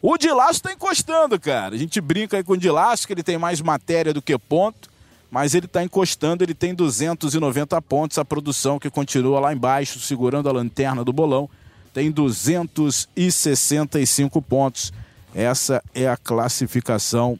O 0.00 0.16
Dilaço 0.16 0.54
está 0.54 0.72
encostando, 0.72 1.38
cara. 1.38 1.74
A 1.74 1.78
gente 1.78 2.00
brinca 2.00 2.38
aí 2.38 2.42
com 2.42 2.54
o 2.54 2.56
Dilaço, 2.56 3.06
que 3.06 3.12
ele 3.12 3.22
tem 3.22 3.36
mais 3.38 3.60
matéria 3.60 4.14
do 4.14 4.22
que 4.22 4.36
ponto, 4.36 4.90
mas 5.30 5.54
ele 5.54 5.66
está 5.66 5.84
encostando, 5.84 6.42
ele 6.42 6.54
tem 6.54 6.74
290 6.74 7.80
pontos. 7.82 8.18
A 8.18 8.24
produção 8.24 8.80
que 8.80 8.90
continua 8.90 9.38
lá 9.38 9.52
embaixo, 9.52 10.00
segurando 10.00 10.48
a 10.48 10.52
lanterna 10.52 11.04
do 11.04 11.12
bolão, 11.12 11.48
tem 11.92 12.10
265 12.10 14.42
pontos. 14.42 14.92
Essa 15.34 15.82
é 15.94 16.08
a 16.08 16.16
classificação 16.16 17.38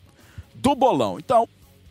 do 0.55 0.75
bolão. 0.75 1.19
Então, 1.19 1.49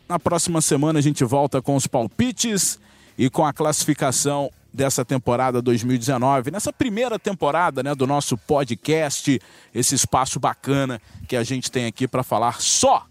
na 0.08 0.18
próxima 0.18 0.60
semana 0.60 0.98
a 0.98 1.02
gente 1.02 1.24
volta 1.24 1.62
com 1.62 1.76
os 1.76 1.86
palpites 1.86 2.78
e 3.16 3.30
com 3.30 3.44
a 3.46 3.52
classificação 3.52 4.50
dessa 4.72 5.04
temporada 5.04 5.60
2019, 5.60 6.50
nessa 6.50 6.72
primeira 6.72 7.18
temporada 7.18 7.82
né, 7.82 7.94
do 7.94 8.06
nosso 8.06 8.38
podcast, 8.38 9.40
esse 9.74 9.94
espaço 9.94 10.40
bacana 10.40 11.00
que 11.28 11.36
a 11.36 11.44
gente 11.44 11.70
tem 11.70 11.86
aqui 11.86 12.08
para 12.08 12.22
falar 12.22 12.60
só 12.60 13.06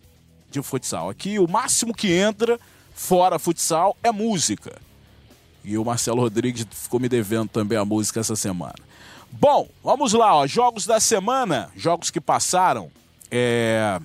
de 0.50 0.62
futsal. 0.62 1.10
Aqui 1.10 1.38
o 1.38 1.48
máximo 1.48 1.94
que 1.94 2.12
entra 2.12 2.60
fora 2.94 3.38
futsal 3.38 3.96
é 4.04 4.12
música. 4.12 4.82
E 5.64 5.78
o 5.78 5.86
Marcelo 5.86 6.22
Rodrigues 6.22 6.66
ficou 6.72 7.00
me 7.00 7.08
devendo 7.08 7.50
também 7.50 7.78
a 7.78 7.86
música 7.86 8.20
essa 8.20 8.36
semana. 8.36 8.91
Bom, 9.32 9.68
vamos 9.84 10.14
lá, 10.14 10.36
ó, 10.36 10.46
jogos 10.46 10.86
da 10.86 11.00
semana, 11.00 11.70
jogos 11.76 12.12
que 12.12 12.20
passaram. 12.20 12.92
É... 13.30 14.00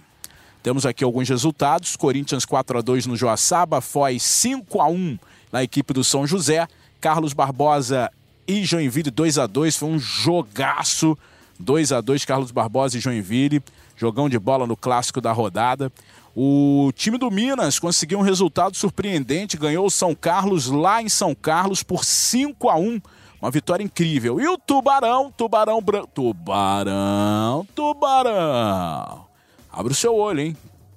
Temos 0.62 0.86
aqui 0.86 1.04
alguns 1.04 1.28
resultados. 1.28 1.94
Corinthians 1.96 2.44
4 2.44 2.78
a 2.78 2.80
2 2.80 3.06
no 3.06 3.16
Joaçaba, 3.16 3.80
Foz 3.80 4.22
5 4.22 4.80
a 4.80 4.88
1 4.88 5.18
na 5.52 5.62
equipe 5.62 5.92
do 5.92 6.02
São 6.02 6.26
José. 6.26 6.66
Carlos 7.00 7.32
Barbosa 7.32 8.10
e 8.48 8.64
Joinville 8.64 9.10
2 9.10 9.38
a 9.38 9.46
2 9.46 9.76
foi 9.76 9.88
um 9.88 9.98
jogaço. 9.98 11.16
2 11.58 11.92
a 11.92 12.00
2 12.00 12.24
Carlos 12.24 12.50
Barbosa 12.50 12.98
e 12.98 13.00
Joinville, 13.00 13.62
jogão 13.96 14.28
de 14.28 14.38
bola 14.38 14.66
no 14.66 14.76
clássico 14.76 15.20
da 15.20 15.32
rodada. 15.32 15.90
O 16.34 16.92
time 16.94 17.16
do 17.16 17.30
Minas 17.30 17.78
conseguiu 17.78 18.18
um 18.18 18.22
resultado 18.22 18.76
surpreendente, 18.76 19.56
ganhou 19.56 19.86
o 19.86 19.90
São 19.90 20.14
Carlos 20.14 20.66
lá 20.66 21.00
em 21.00 21.08
São 21.08 21.34
Carlos 21.34 21.82
por 21.82 22.04
5 22.04 22.68
a 22.68 22.76
1 22.76 23.00
uma 23.40 23.50
vitória 23.50 23.84
incrível. 23.84 24.40
E 24.40 24.48
o 24.48 24.58
Tubarão, 24.58 25.30
Tubarão 25.30 25.80
Branco, 25.80 26.08
Tubarão, 26.08 27.66
Tubarão. 27.74 29.26
Abre 29.70 29.92
o 29.92 29.96
seu 29.96 30.14
olho, 30.14 30.40
hein? 30.40 30.56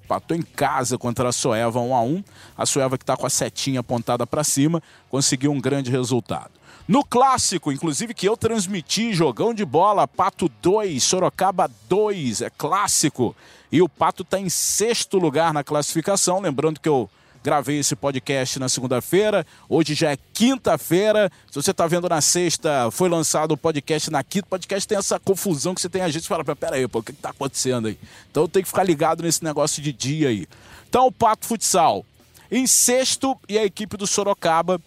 empatou 0.10 0.36
em 0.36 0.42
casa 0.42 0.98
contra 0.98 1.30
a 1.30 1.32
Soeva 1.32 1.80
1 1.80 1.96
a 1.96 2.02
1. 2.02 2.24
A 2.58 2.66
Soeva 2.66 2.98
que 2.98 3.04
está 3.04 3.16
com 3.16 3.28
a 3.28 3.30
setinha 3.30 3.82
apontada 3.82 4.26
para 4.26 4.44
cima, 4.44 4.82
conseguiu 5.08 5.52
um 5.52 5.62
grande 5.62 5.92
resultado. 5.92 6.50
No 6.88 7.06
clássico, 7.06 7.72
inclusive 7.72 8.16
que 8.16 8.28
eu 8.28 8.36
transmiti, 8.36 9.14
jogão 9.14 9.54
de 9.54 9.64
bola, 9.64 10.08
Pato 10.08 10.50
2, 10.60 11.04
Sorocaba 11.04 11.70
2, 11.88 12.42
é 12.42 12.50
clássico. 12.50 13.36
E 13.72 13.80
o 13.80 13.88
Pato 13.88 14.24
está 14.24 14.40
em 14.40 14.50
sexto 14.50 15.20
lugar 15.20 15.54
na 15.54 15.64
classificação, 15.64 16.40
lembrando 16.40 16.80
que 16.80 16.90
eu 16.90 17.08
Gravei 17.42 17.80
esse 17.80 17.96
podcast 17.96 18.60
na 18.60 18.68
segunda-feira, 18.68 19.46
hoje 19.70 19.94
já 19.94 20.12
é 20.12 20.18
quinta-feira. 20.34 21.32
Se 21.50 21.56
você 21.56 21.72
está 21.72 21.88
vendo 21.88 22.10
na 22.10 22.20
sexta, 22.20 22.92
foi 22.92 23.08
lançado 23.08 23.54
o 23.54 23.58
podcast 23.58 24.12
na 24.12 24.22
quinta. 24.24 24.46
O 24.46 24.50
podcast 24.50 24.86
tem 24.86 24.98
essa 24.98 25.18
confusão 25.18 25.74
que 25.74 25.80
você 25.80 25.88
tem 25.88 26.02
a 26.02 26.10
gente 26.10 26.28
fala, 26.28 26.44
peraí, 26.44 26.86
pô, 26.88 27.00
o 27.00 27.04
que 27.04 27.12
está 27.12 27.30
acontecendo 27.30 27.88
aí? 27.88 27.98
Então 28.30 28.46
tem 28.46 28.62
que 28.62 28.68
ficar 28.68 28.84
ligado 28.84 29.24
nesse 29.24 29.42
negócio 29.42 29.82
de 29.82 29.94
dia 29.94 30.28
aí. 30.28 30.48
Então 30.90 31.08
o 31.08 31.12
Pato 31.12 31.46
Futsal 31.46 32.06
em 32.52 32.68
sexto 32.68 33.38
e 33.48 33.58
a 33.58 33.64
equipe 33.64 33.96
do 33.96 34.06
Sorocaba, 34.06 34.82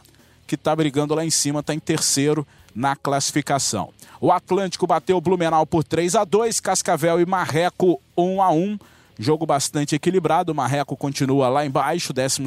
que 0.47 0.54
está 0.54 0.76
brigando 0.76 1.14
lá 1.14 1.25
em 1.25 1.30
cima, 1.30 1.61
está 1.61 1.73
em 1.73 1.78
terceiro 1.78 2.47
na 2.75 2.94
classificação. 2.94 3.94
O 4.21 4.30
Atlântico 4.30 4.87
bateu 4.87 5.16
o 5.16 5.21
Blumenau 5.21 5.66
por 5.66 5.82
3 5.82 6.16
a 6.16 6.25
2 6.25 6.61
Cascavel 6.61 7.18
e 7.21 7.26
Marreco 7.26 8.00
1 8.16 8.42
a 8.42 8.50
1 8.52 8.78
Jogo 9.19 9.47
bastante 9.47 9.95
equilibrado. 9.95 10.52
O 10.52 10.54
Marreco 10.54 10.97
continua 10.97 11.49
lá 11.49 11.64
embaixo, 11.64 12.12
12. 12.12 12.42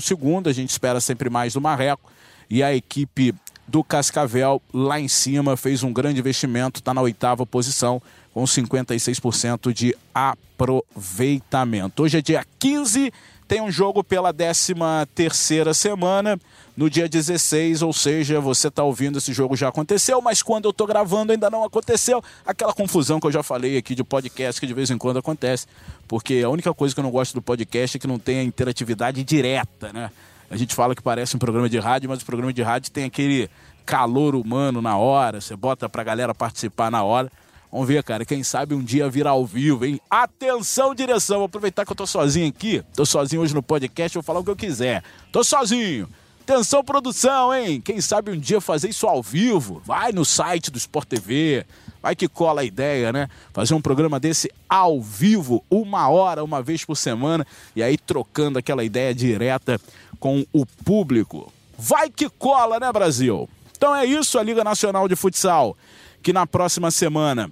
A 0.46 0.52
gente 0.52 0.70
espera 0.70 1.00
sempre 1.00 1.30
mais 1.30 1.54
do 1.54 1.62
Marreco. 1.62 2.12
E 2.50 2.62
a 2.62 2.76
equipe 2.76 3.34
do 3.68 3.84
Cascavel 3.84 4.62
lá 4.74 5.00
em 5.00 5.08
cima 5.08 5.58
fez 5.58 5.84
um 5.84 5.92
grande 5.92 6.20
investimento, 6.20 6.80
está 6.80 6.94
na 6.94 7.02
oitava 7.02 7.46
posição 7.46 8.02
com 8.34 8.44
56% 8.44 9.74
de 9.74 9.96
aproveitamento. 10.14 12.04
Hoje 12.04 12.20
é 12.20 12.22
dia 12.22 12.46
15, 12.60 13.12
tem 13.48 13.62
um 13.62 13.72
jogo 13.72 14.04
pela 14.04 14.34
13 14.34 14.74
terceira 15.16 15.74
semana, 15.74 16.40
no 16.75 16.89
dia 16.89 17.08
16, 17.08 17.82
ou 17.82 17.94
seja, 17.94 18.39
você 18.41 18.67
está 18.67 18.84
ouvindo 18.84 19.17
esse 19.17 19.32
jogo 19.32 19.55
já 19.55 19.70
aconteceu, 19.70 20.22
mas 20.22 20.44
quando 20.44 20.65
eu 20.65 20.72
estou 20.72 20.86
gravando 20.86 21.32
ainda 21.32 21.50
não 21.50 21.63
aconteceu. 21.63 22.22
Aquela 22.46 22.74
confusão 22.74 23.20
que 23.20 23.27
eu 23.27 23.32
já 23.32 23.41
falei 23.41 23.77
aqui 23.77 23.96
de 23.96 24.03
podcast 24.03 24.60
que 24.60 24.67
de 24.67 24.74
vez 24.74 24.89
em 24.89 24.98
quando 24.98 25.17
acontece, 25.17 25.67
porque 26.08 26.41
a 26.46 26.50
única 26.50 26.74
coisa 26.74 26.94
que 26.94 27.00
eu 27.00 27.03
não 27.03 27.12
gosto 27.12 27.34
do 27.34 27.41
podcast 27.41 27.96
é 27.96 28.00
que 28.00 28.08
não 28.08 28.20
tem 28.20 28.39
a 28.39 28.44
interatividade 28.44 29.24
direta, 29.24 29.94
né? 29.94 30.12
A 30.50 30.58
gente 30.58 30.75
fala 30.75 30.94
que 30.94 31.01
parece 31.01 31.36
um 31.36 31.39
programa 31.39 31.70
de 31.70 31.79
rádio, 31.79 32.10
mas 32.10 32.22
o 32.22 32.25
programa 32.25 32.51
de 32.51 32.62
rádio 32.62 32.91
tem 32.91 33.05
aquele 33.05 33.50
calor 33.86 34.36
humano 34.36 34.82
na 34.82 34.98
hora, 34.98 35.39
você 35.39 35.55
bota 35.55 35.88
pra 35.88 36.03
galera 36.03 36.36
participar 36.36 36.91
na 36.91 37.03
hora. 37.03 37.32
Vamos 37.72 37.88
ver, 37.88 38.03
cara, 38.03 38.24
quem 38.24 38.44
sabe 38.44 38.75
um 38.75 38.84
dia 38.84 39.10
virar 39.10 39.32
ao 39.32 39.46
vivo, 39.46 39.86
hein? 39.86 40.00
Atenção, 40.10 40.94
direção, 40.94 41.38
vou 41.38 41.46
aproveitar 41.46 41.86
que 41.86 41.91
eu 41.91 41.96
tô 41.96 42.05
sozinho 42.05 42.48
aqui, 42.48 42.84
tô 42.96 43.05
sozinho 43.05 43.41
hoje 43.41 43.53
no 43.53 43.63
podcast, 43.63 44.13
vou 44.13 44.24
falar 44.24 44.39
o 44.39 44.44
que 44.44 44.50
eu 44.50 44.55
quiser. 44.55 45.03
Tô 45.32 45.44
sozinho. 45.44 46.08
Atenção, 46.48 46.84
produção, 46.84 47.52
hein? 47.52 47.82
Quem 47.82 48.00
sabe 48.00 48.30
um 48.30 48.38
dia 48.38 48.62
fazer 48.62 48.90
isso 48.90 49.08
ao 49.08 49.24
vivo? 49.24 49.82
Vai 49.84 50.12
no 50.12 50.24
site 50.24 50.70
do 50.70 50.78
Sport 50.78 51.08
TV, 51.08 51.66
vai 52.04 52.16
que 52.16 52.28
cola 52.28 52.62
a 52.62 52.64
ideia, 52.64 53.12
né? 53.12 53.28
Fazer 53.52 53.74
um 53.74 53.82
programa 53.82 54.20
desse 54.20 54.52
ao 54.70 55.02
vivo, 55.02 55.66
uma 55.72 56.08
hora, 56.08 56.44
uma 56.44 56.62
vez 56.62 56.86
por 56.86 56.96
semana, 56.96 57.48
e 57.75 57.82
aí 57.82 57.98
trocando 57.98 58.60
aquela 58.60 58.84
ideia 58.84 59.12
direta 59.12 59.82
com 60.20 60.46
o 60.54 60.68
público. 60.68 61.52
Vai 61.80 62.12
que 62.12 62.30
cola, 62.30 62.80
né, 62.80 62.92
Brasil? 62.94 63.50
Então 63.75 63.96
é 63.96 64.06
isso, 64.06 64.38
a 64.38 64.44
Liga 64.44 64.64
Nacional 64.64 65.08
de 65.08 65.16
Futsal, 65.16 65.75
que 66.22 66.32
na 66.32 66.46
próxima 66.46 66.92
semana 66.92 67.50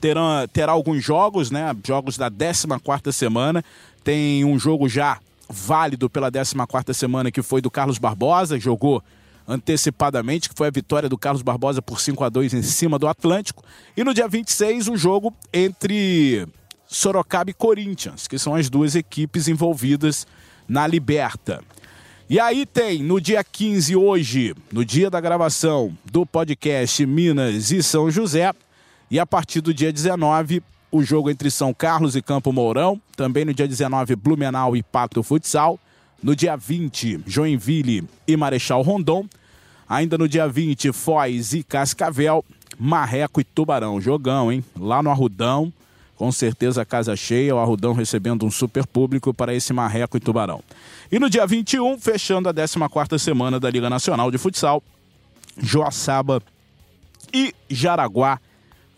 terá, 0.00 0.48
terá 0.50 0.72
alguns 0.72 1.04
jogos, 1.04 1.50
né? 1.50 1.76
Jogos 1.86 2.16
da 2.16 2.30
14 2.30 3.12
semana. 3.12 3.62
Tem 4.02 4.46
um 4.46 4.58
jogo 4.58 4.88
já 4.88 5.18
válido 5.48 6.10
pela 6.10 6.30
14 6.30 6.94
semana 6.94 7.30
que 7.30 7.42
foi 7.42 7.60
do 7.60 7.70
Carlos 7.70 7.98
Barbosa, 7.98 8.58
jogou 8.58 9.02
antecipadamente, 9.48 10.48
que 10.48 10.54
foi 10.54 10.68
a 10.68 10.70
vitória 10.70 11.08
do 11.08 11.16
Carlos 11.16 11.42
Barbosa 11.42 11.80
por 11.80 12.00
5 12.00 12.24
a 12.24 12.28
2 12.28 12.54
em 12.54 12.62
cima 12.62 12.98
do 12.98 13.06
Atlântico. 13.06 13.62
E 13.96 14.02
no 14.02 14.12
dia 14.12 14.26
26, 14.26 14.88
um 14.88 14.96
jogo 14.96 15.32
entre 15.52 16.46
Sorocaba 16.86 17.50
e 17.50 17.54
Corinthians, 17.54 18.26
que 18.26 18.38
são 18.38 18.54
as 18.54 18.68
duas 18.68 18.94
equipes 18.94 19.46
envolvidas 19.46 20.26
na 20.68 20.86
Liberta. 20.86 21.62
E 22.28 22.40
aí 22.40 22.66
tem, 22.66 23.04
no 23.04 23.20
dia 23.20 23.44
15, 23.44 23.94
hoje, 23.94 24.52
no 24.72 24.84
dia 24.84 25.08
da 25.08 25.20
gravação 25.20 25.96
do 26.04 26.26
podcast 26.26 27.06
Minas 27.06 27.70
e 27.70 27.80
São 27.84 28.10
José, 28.10 28.52
e 29.08 29.20
a 29.20 29.24
partir 29.24 29.60
do 29.60 29.72
dia 29.72 29.92
19, 29.92 30.60
o 30.96 31.04
jogo 31.04 31.30
entre 31.30 31.50
São 31.50 31.72
Carlos 31.72 32.16
e 32.16 32.22
Campo 32.22 32.52
Mourão. 32.52 33.00
Também 33.16 33.44
no 33.44 33.54
dia 33.54 33.68
19, 33.68 34.16
Blumenau 34.16 34.76
e 34.76 34.82
Pacto 34.82 35.22
Futsal. 35.22 35.78
No 36.22 36.34
dia 36.34 36.56
20, 36.56 37.20
Joinville 37.26 38.04
e 38.26 38.36
Marechal 38.36 38.82
Rondon. 38.82 39.26
Ainda 39.88 40.18
no 40.18 40.28
dia 40.28 40.48
20, 40.48 40.92
Foz 40.92 41.52
e 41.52 41.62
Cascavel. 41.62 42.44
Marreco 42.78 43.40
e 43.40 43.44
Tubarão. 43.44 44.00
Jogão, 44.00 44.50
hein? 44.50 44.64
Lá 44.78 45.02
no 45.02 45.10
Arrudão. 45.10 45.72
Com 46.16 46.32
certeza 46.32 46.84
casa 46.84 47.14
cheia, 47.14 47.54
o 47.54 47.58
Arrudão 47.58 47.92
recebendo 47.92 48.46
um 48.46 48.50
super 48.50 48.86
público 48.86 49.34
para 49.34 49.54
esse 49.54 49.72
Marreco 49.74 50.16
e 50.16 50.20
Tubarão. 50.20 50.62
E 51.12 51.18
no 51.18 51.28
dia 51.28 51.46
21, 51.46 51.98
fechando 51.98 52.48
a 52.48 52.54
14 52.54 53.22
semana 53.22 53.60
da 53.60 53.68
Liga 53.68 53.90
Nacional 53.90 54.30
de 54.30 54.38
Futsal, 54.38 54.82
Joaçaba 55.58 56.42
e 57.32 57.54
Jaraguá 57.68 58.40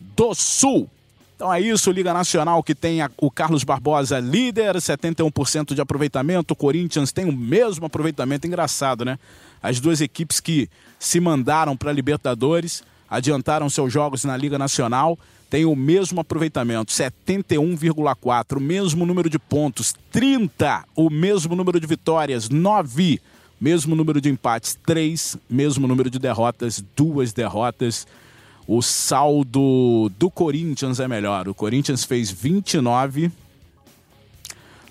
do 0.01 0.33
Sul. 0.33 0.89
Então 1.39 1.55
é 1.55 1.61
isso, 1.61 1.93
Liga 1.93 2.13
Nacional 2.13 2.65
que 2.65 2.75
tem 2.75 3.01
a, 3.01 3.09
o 3.17 3.31
Carlos 3.31 3.63
Barbosa 3.63 4.19
líder, 4.19 4.75
71% 4.75 5.73
de 5.73 5.81
aproveitamento. 5.81 6.53
O 6.53 6.57
Corinthians 6.57 7.13
tem 7.13 7.27
o 7.27 7.33
mesmo 7.33 7.87
aproveitamento, 7.87 8.49
engraçado, 8.49 9.05
né? 9.05 9.17
As 9.63 9.79
duas 9.79 10.01
equipes 10.01 10.41
que 10.41 10.69
se 10.99 11.21
mandaram 11.21 11.77
para 11.77 11.91
a 11.91 11.93
Libertadores, 11.93 12.83
adiantaram 13.09 13.71
seus 13.71 13.93
jogos 13.93 14.25
na 14.25 14.37
Liga 14.37 14.59
Nacional, 14.59 15.17
têm 15.49 15.65
o 15.65 15.77
mesmo 15.77 16.21
aproveitamento, 16.21 16.91
71,4, 16.93 18.57
o 18.57 18.61
mesmo 18.61 19.07
número 19.07 19.31
de 19.31 19.39
pontos, 19.39 19.95
30, 20.11 20.87
o 20.97 21.09
mesmo 21.09 21.55
número 21.55 21.79
de 21.79 21.87
vitórias, 21.87 22.49
9, 22.49 23.21
mesmo 23.61 23.95
número 23.95 24.21
de 24.21 24.29
empates, 24.29 24.77
3, 24.85 25.37
mesmo 25.49 25.87
número 25.87 26.11
de 26.11 26.19
derrotas, 26.19 26.85
duas 26.97 27.33
derrotas. 27.33 28.09
O 28.71 28.83
saldo 28.83 30.13
do 30.19 30.31
Corinthians 30.31 31.01
é 31.01 31.09
melhor. 31.09 31.49
O 31.49 31.55
Corinthians 31.55 32.05
fez 32.05 32.31
29. 32.31 33.33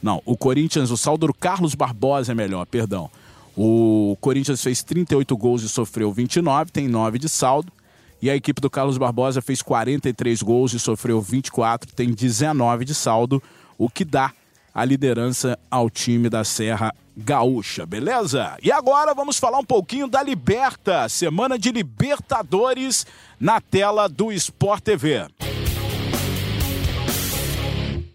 Não, 0.01 0.19
o 0.25 0.35
Corinthians, 0.35 0.89
o 0.89 0.97
saldo 0.97 1.27
do 1.27 1.33
Carlos 1.33 1.75
Barbosa 1.75 2.31
é 2.31 2.35
melhor, 2.35 2.65
perdão. 2.65 3.07
O 3.55 4.17
Corinthians 4.19 4.63
fez 4.63 4.81
38 4.81 5.37
gols 5.37 5.61
e 5.61 5.69
sofreu 5.69 6.11
29, 6.11 6.71
tem 6.71 6.87
9 6.87 7.19
de 7.19 7.29
saldo. 7.29 7.71
E 8.19 8.31
a 8.31 8.35
equipe 8.35 8.59
do 8.59 8.67
Carlos 8.67 8.97
Barbosa 8.97 9.43
fez 9.43 9.61
43 9.61 10.41
gols 10.41 10.73
e 10.73 10.79
sofreu 10.79 11.21
24, 11.21 11.93
tem 11.93 12.11
19 12.11 12.83
de 12.83 12.95
saldo, 12.95 13.41
o 13.77 13.87
que 13.87 14.03
dá 14.03 14.33
a 14.73 14.83
liderança 14.83 15.57
ao 15.69 15.87
time 15.87 16.29
da 16.31 16.43
Serra 16.43 16.91
Gaúcha, 17.19 17.83
beleza? 17.83 18.55
E 18.61 18.71
agora 18.71 19.11
vamos 19.11 19.39
falar 19.39 19.57
um 19.57 19.65
pouquinho 19.65 20.07
da 20.07 20.21
Liberta, 20.21 21.09
semana 21.09 21.57
de 21.57 21.71
Libertadores 21.71 23.07
na 23.39 23.59
tela 23.59 24.07
do 24.07 24.31
Sport 24.31 24.83
TV. 24.83 25.27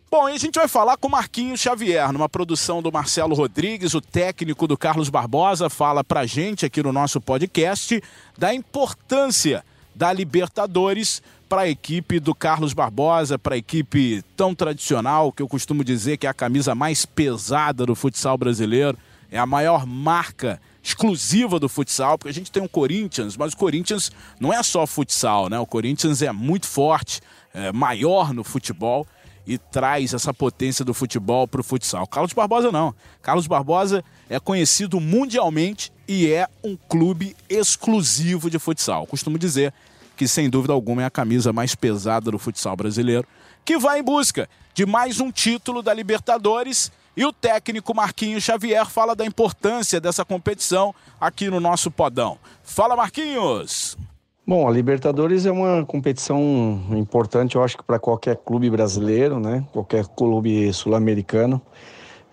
Bom, 0.08 0.28
e 0.28 0.32
a 0.32 0.38
gente 0.38 0.54
vai 0.54 0.68
falar 0.68 0.96
com 0.98 1.08
Marquinhos 1.08 1.58
Xavier, 1.58 2.12
numa 2.12 2.28
produção 2.28 2.80
do 2.80 2.92
Marcelo 2.92 3.34
Rodrigues, 3.34 3.94
o 3.94 4.00
técnico 4.00 4.68
do 4.68 4.76
Carlos 4.76 5.08
Barbosa, 5.08 5.68
fala 5.68 6.04
pra 6.04 6.24
gente 6.24 6.64
aqui 6.64 6.80
no 6.80 6.92
nosso 6.92 7.20
podcast 7.20 8.00
da 8.38 8.54
importância 8.54 9.64
da 9.94 10.12
Libertadores 10.12 11.22
para 11.48 11.62
a 11.62 11.68
equipe 11.68 12.18
do 12.18 12.34
Carlos 12.34 12.72
Barbosa, 12.72 13.38
para 13.38 13.54
a 13.54 13.58
equipe 13.58 14.24
tão 14.36 14.54
tradicional, 14.54 15.30
que 15.30 15.42
eu 15.42 15.48
costumo 15.48 15.84
dizer 15.84 16.16
que 16.16 16.26
é 16.26 16.30
a 16.30 16.34
camisa 16.34 16.74
mais 16.74 17.04
pesada 17.04 17.84
do 17.84 17.94
futsal 17.94 18.38
brasileiro, 18.38 18.96
é 19.30 19.38
a 19.38 19.46
maior 19.46 19.86
marca 19.86 20.60
exclusiva 20.82 21.60
do 21.60 21.68
futsal, 21.68 22.18
porque 22.18 22.30
a 22.30 22.34
gente 22.34 22.50
tem 22.50 22.62
um 22.62 22.68
Corinthians, 22.68 23.36
mas 23.36 23.52
o 23.52 23.56
Corinthians 23.56 24.10
não 24.40 24.52
é 24.52 24.62
só 24.62 24.86
futsal, 24.86 25.48
né? 25.48 25.58
O 25.58 25.66
Corinthians 25.66 26.22
é 26.22 26.32
muito 26.32 26.66
forte, 26.66 27.20
é 27.54 27.70
maior 27.70 28.32
no 28.34 28.42
futebol 28.42 29.06
e 29.46 29.58
traz 29.58 30.14
essa 30.14 30.32
potência 30.32 30.84
do 30.84 30.94
futebol 30.94 31.48
para 31.48 31.60
o 31.60 31.64
futsal. 31.64 32.06
Carlos 32.06 32.32
Barbosa 32.32 32.70
não. 32.70 32.94
Carlos 33.20 33.46
Barbosa 33.46 34.04
é 34.28 34.38
conhecido 34.38 35.00
mundialmente 35.00 35.92
e 36.06 36.30
é 36.30 36.48
um 36.62 36.76
clube 36.76 37.36
exclusivo 37.48 38.48
de 38.48 38.58
futsal. 38.58 39.06
Costumo 39.06 39.38
dizer 39.38 39.72
que 40.16 40.28
sem 40.28 40.48
dúvida 40.48 40.72
alguma 40.72 41.02
é 41.02 41.06
a 41.06 41.10
camisa 41.10 41.52
mais 41.52 41.74
pesada 41.74 42.30
do 42.30 42.38
futsal 42.38 42.76
brasileiro, 42.76 43.26
que 43.64 43.78
vai 43.78 44.00
em 44.00 44.02
busca 44.02 44.48
de 44.74 44.86
mais 44.86 45.20
um 45.20 45.30
título 45.30 45.82
da 45.82 45.92
Libertadores. 45.92 46.92
E 47.14 47.26
o 47.26 47.32
técnico 47.32 47.94
Marquinhos 47.94 48.42
Xavier 48.42 48.86
fala 48.86 49.14
da 49.14 49.26
importância 49.26 50.00
dessa 50.00 50.24
competição 50.24 50.94
aqui 51.20 51.50
no 51.50 51.60
nosso 51.60 51.90
podão. 51.90 52.38
Fala, 52.62 52.96
Marquinhos! 52.96 53.98
Bom, 54.44 54.66
a 54.66 54.72
Libertadores 54.72 55.46
é 55.46 55.52
uma 55.52 55.86
competição 55.86 56.80
importante, 56.90 57.54
eu 57.54 57.62
acho 57.62 57.76
que 57.76 57.84
para 57.84 57.98
qualquer 57.98 58.36
clube 58.36 58.68
brasileiro, 58.68 59.38
né? 59.38 59.64
Qualquer 59.72 60.04
clube 60.06 60.72
sul-americano. 60.72 61.62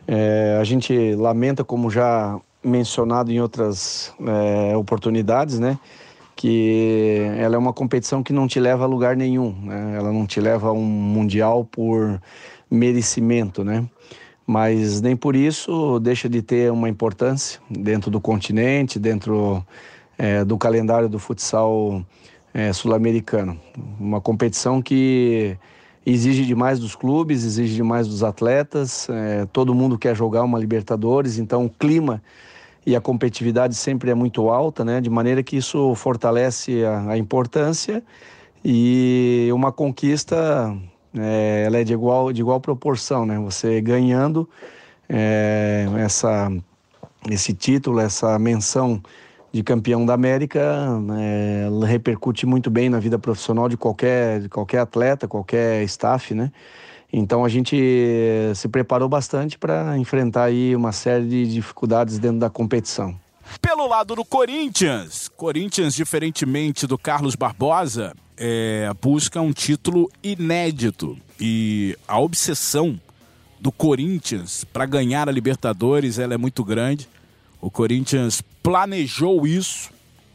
É, 0.07 0.57
a 0.59 0.63
gente 0.63 1.13
lamenta, 1.13 1.63
como 1.63 1.89
já 1.91 2.39
mencionado 2.63 3.31
em 3.31 3.39
outras 3.39 4.11
é, 4.21 4.75
oportunidades, 4.75 5.59
né? 5.59 5.77
que 6.35 7.19
ela 7.37 7.55
é 7.55 7.57
uma 7.57 7.73
competição 7.73 8.23
que 8.23 8.31
não 8.31 8.47
te 8.47 8.61
leva 8.61 8.85
a 8.85 8.87
lugar 8.87 9.13
nenhum, 9.13 9.53
né? 9.61 9.95
Ela 9.97 10.09
não 10.09 10.25
te 10.25 10.39
leva 10.39 10.69
a 10.69 10.71
um 10.71 10.85
mundial 10.85 11.65
por 11.65 12.17
merecimento, 12.71 13.61
né? 13.61 13.85
Mas 14.47 15.01
nem 15.01 15.17
por 15.17 15.35
isso 15.35 15.99
deixa 15.99 16.29
de 16.29 16.41
ter 16.41 16.71
uma 16.71 16.87
importância 16.87 17.59
dentro 17.69 18.09
do 18.09 18.21
continente, 18.21 18.97
dentro 18.97 19.61
é, 20.19 20.43
do 20.43 20.57
calendário 20.57 21.07
do 21.07 21.17
futsal 21.17 22.05
é, 22.53 22.73
sul-americano. 22.73 23.57
Uma 23.97 24.19
competição 24.19 24.81
que 24.81 25.57
exige 26.05 26.45
demais 26.45 26.77
dos 26.77 26.93
clubes, 26.93 27.45
exige 27.45 27.73
demais 27.73 28.05
dos 28.05 28.21
atletas. 28.21 29.07
É, 29.09 29.45
todo 29.53 29.73
mundo 29.73 29.97
quer 29.97 30.13
jogar 30.13 30.43
uma 30.43 30.59
Libertadores, 30.59 31.39
então 31.39 31.65
o 31.65 31.69
clima 31.69 32.21
e 32.85 32.95
a 32.95 33.01
competitividade 33.01 33.75
sempre 33.75 34.11
é 34.11 34.13
muito 34.13 34.49
alta, 34.49 34.83
né? 34.83 34.99
De 34.99 35.09
maneira 35.09 35.41
que 35.41 35.55
isso 35.55 35.95
fortalece 35.95 36.83
a, 36.83 37.11
a 37.11 37.17
importância 37.17 38.03
e 38.63 39.49
uma 39.53 39.71
conquista 39.71 40.75
é, 41.17 41.63
ela 41.65 41.77
é 41.77 41.83
de 41.83 41.93
igual, 41.93 42.33
de 42.33 42.41
igual 42.41 42.59
proporção, 42.59 43.25
né? 43.25 43.39
Você 43.39 43.79
ganhando 43.79 44.49
é, 45.07 45.87
essa, 45.97 46.51
esse 47.29 47.53
título, 47.53 48.01
essa 48.01 48.37
menção 48.37 49.01
de 49.51 49.63
campeão 49.63 50.05
da 50.05 50.13
América, 50.13 50.87
é, 51.19 51.67
repercute 51.85 52.45
muito 52.45 52.69
bem 52.69 52.89
na 52.89 52.99
vida 52.99 53.17
profissional 53.17 53.67
de 53.67 53.75
qualquer, 53.75 54.41
de 54.41 54.49
qualquer 54.49 54.79
atleta, 54.79 55.27
qualquer 55.27 55.83
staff, 55.83 56.33
né? 56.33 56.51
Então 57.11 57.43
a 57.43 57.49
gente 57.49 57.75
se 58.55 58.67
preparou 58.67 59.09
bastante 59.09 59.57
para 59.57 59.97
enfrentar 59.97 60.43
aí 60.43 60.75
uma 60.75 60.91
série 60.91 61.25
de 61.27 61.53
dificuldades 61.53 62.19
dentro 62.19 62.39
da 62.39 62.49
competição. 62.49 63.19
Pelo 63.59 63.87
lado 63.87 64.15
do 64.15 64.23
Corinthians, 64.23 65.27
Corinthians, 65.27 65.95
diferentemente 65.95 66.85
do 66.85 66.99
Carlos 66.99 67.35
Barbosa, 67.35 68.13
é, 68.37 68.89
busca 69.01 69.41
um 69.41 69.51
título 69.51 70.09
inédito. 70.23 71.17
E 71.39 71.97
a 72.07 72.19
obsessão 72.19 72.99
do 73.59 73.71
Corinthians 73.71 74.63
para 74.63 74.85
ganhar 74.85 75.27
a 75.27 75.31
Libertadores 75.31 76.19
ela 76.19 76.35
é 76.35 76.37
muito 76.37 76.63
grande. 76.63 77.09
O 77.59 77.71
Corinthians 77.71 78.41
planejou 78.69 79.47
isso. 79.47 79.89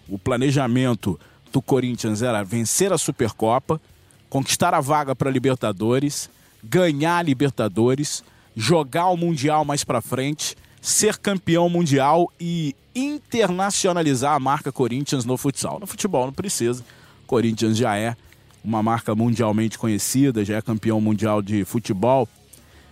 O 0.08 0.18
planejamento 0.18 1.20
do 1.52 1.62
Corinthians 1.62 2.20
era 2.20 2.42
vencer 2.42 2.92
a 2.92 2.98
Supercopa, 2.98 3.80
conquistar 4.28 4.74
a 4.74 4.80
vaga 4.80 5.14
para 5.14 5.30
Libertadores, 5.30 6.28
ganhar 6.60 7.18
a 7.18 7.22
Libertadores, 7.22 8.24
jogar 8.56 9.06
o 9.10 9.16
Mundial 9.16 9.64
mais 9.64 9.84
para 9.84 10.00
frente, 10.00 10.56
ser 10.82 11.16
campeão 11.16 11.68
mundial 11.68 12.28
e 12.40 12.74
internacionalizar 12.92 14.34
a 14.34 14.40
marca 14.40 14.72
Corinthians 14.72 15.24
no 15.24 15.36
futsal. 15.36 15.78
No 15.78 15.86
futebol 15.86 16.26
não 16.26 16.32
precisa. 16.32 16.84
Corinthians 17.28 17.76
já 17.76 17.96
é 17.96 18.16
uma 18.64 18.82
marca 18.82 19.14
mundialmente 19.14 19.78
conhecida, 19.78 20.44
já 20.44 20.56
é 20.56 20.60
campeão 20.60 21.00
mundial 21.00 21.40
de 21.40 21.64
futebol 21.64 22.28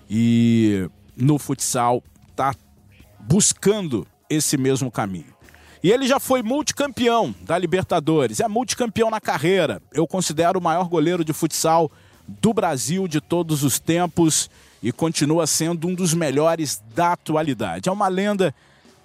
e 0.08 0.88
no 1.16 1.36
futsal 1.36 2.00
está 2.30 2.54
buscando 3.18 4.06
esse 4.30 4.56
mesmo 4.56 4.88
caminho. 4.88 5.31
E 5.82 5.90
ele 5.90 6.06
já 6.06 6.20
foi 6.20 6.42
multicampeão 6.42 7.34
da 7.40 7.58
Libertadores, 7.58 8.38
é 8.38 8.46
multicampeão 8.46 9.10
na 9.10 9.20
carreira. 9.20 9.82
Eu 9.92 10.06
considero 10.06 10.60
o 10.60 10.62
maior 10.62 10.88
goleiro 10.88 11.24
de 11.24 11.32
futsal 11.32 11.90
do 12.28 12.54
Brasil 12.54 13.08
de 13.08 13.20
todos 13.20 13.64
os 13.64 13.80
tempos 13.80 14.48
e 14.80 14.92
continua 14.92 15.44
sendo 15.44 15.88
um 15.88 15.94
dos 15.94 16.14
melhores 16.14 16.80
da 16.94 17.12
atualidade. 17.12 17.88
É 17.88 17.92
uma 17.92 18.06
lenda 18.06 18.54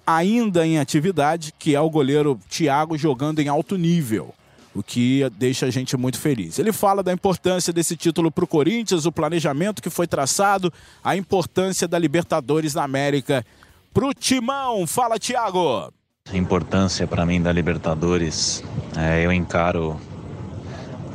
ainda 0.06 0.64
em 0.64 0.78
atividade, 0.78 1.52
que 1.58 1.74
é 1.74 1.80
o 1.80 1.90
goleiro 1.90 2.40
Thiago 2.48 2.96
jogando 2.96 3.40
em 3.40 3.48
alto 3.48 3.76
nível, 3.76 4.32
o 4.72 4.80
que 4.80 5.28
deixa 5.36 5.66
a 5.66 5.70
gente 5.70 5.96
muito 5.96 6.18
feliz. 6.18 6.60
Ele 6.60 6.72
fala 6.72 7.02
da 7.02 7.12
importância 7.12 7.72
desse 7.72 7.96
título 7.96 8.30
para 8.30 8.44
o 8.44 8.48
Corinthians, 8.48 9.04
o 9.04 9.10
planejamento 9.10 9.82
que 9.82 9.90
foi 9.90 10.06
traçado, 10.06 10.72
a 11.02 11.16
importância 11.16 11.88
da 11.88 11.98
Libertadores 11.98 12.74
na 12.74 12.84
América 12.84 13.44
para 13.92 14.06
o 14.06 14.14
Timão. 14.14 14.86
Fala, 14.86 15.18
Thiago! 15.18 15.92
A 16.30 16.36
importância 16.36 17.06
para 17.06 17.24
mim 17.24 17.40
da 17.40 17.50
Libertadores, 17.50 18.62
é, 18.94 19.24
eu 19.24 19.32
encaro 19.32 19.98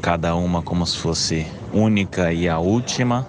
cada 0.02 0.36
uma 0.36 0.64
como 0.64 0.88
se 0.88 0.98
fosse 0.98 1.46
única 1.72 2.34
e 2.34 2.50
a 2.50 2.58
última. 2.58 3.28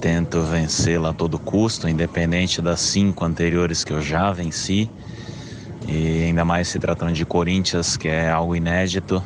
Tento 0.00 0.40
vencê-la 0.40 1.10
a 1.10 1.12
todo 1.12 1.38
custo, 1.38 1.86
independente 1.86 2.62
das 2.62 2.80
cinco 2.80 3.26
anteriores 3.26 3.84
que 3.84 3.92
eu 3.92 4.00
já 4.00 4.32
venci. 4.32 4.90
E 5.86 6.24
ainda 6.24 6.46
mais 6.46 6.68
se 6.68 6.78
tratando 6.78 7.12
de 7.12 7.26
Corinthians, 7.26 7.98
que 7.98 8.08
é 8.08 8.30
algo 8.30 8.56
inédito. 8.56 9.22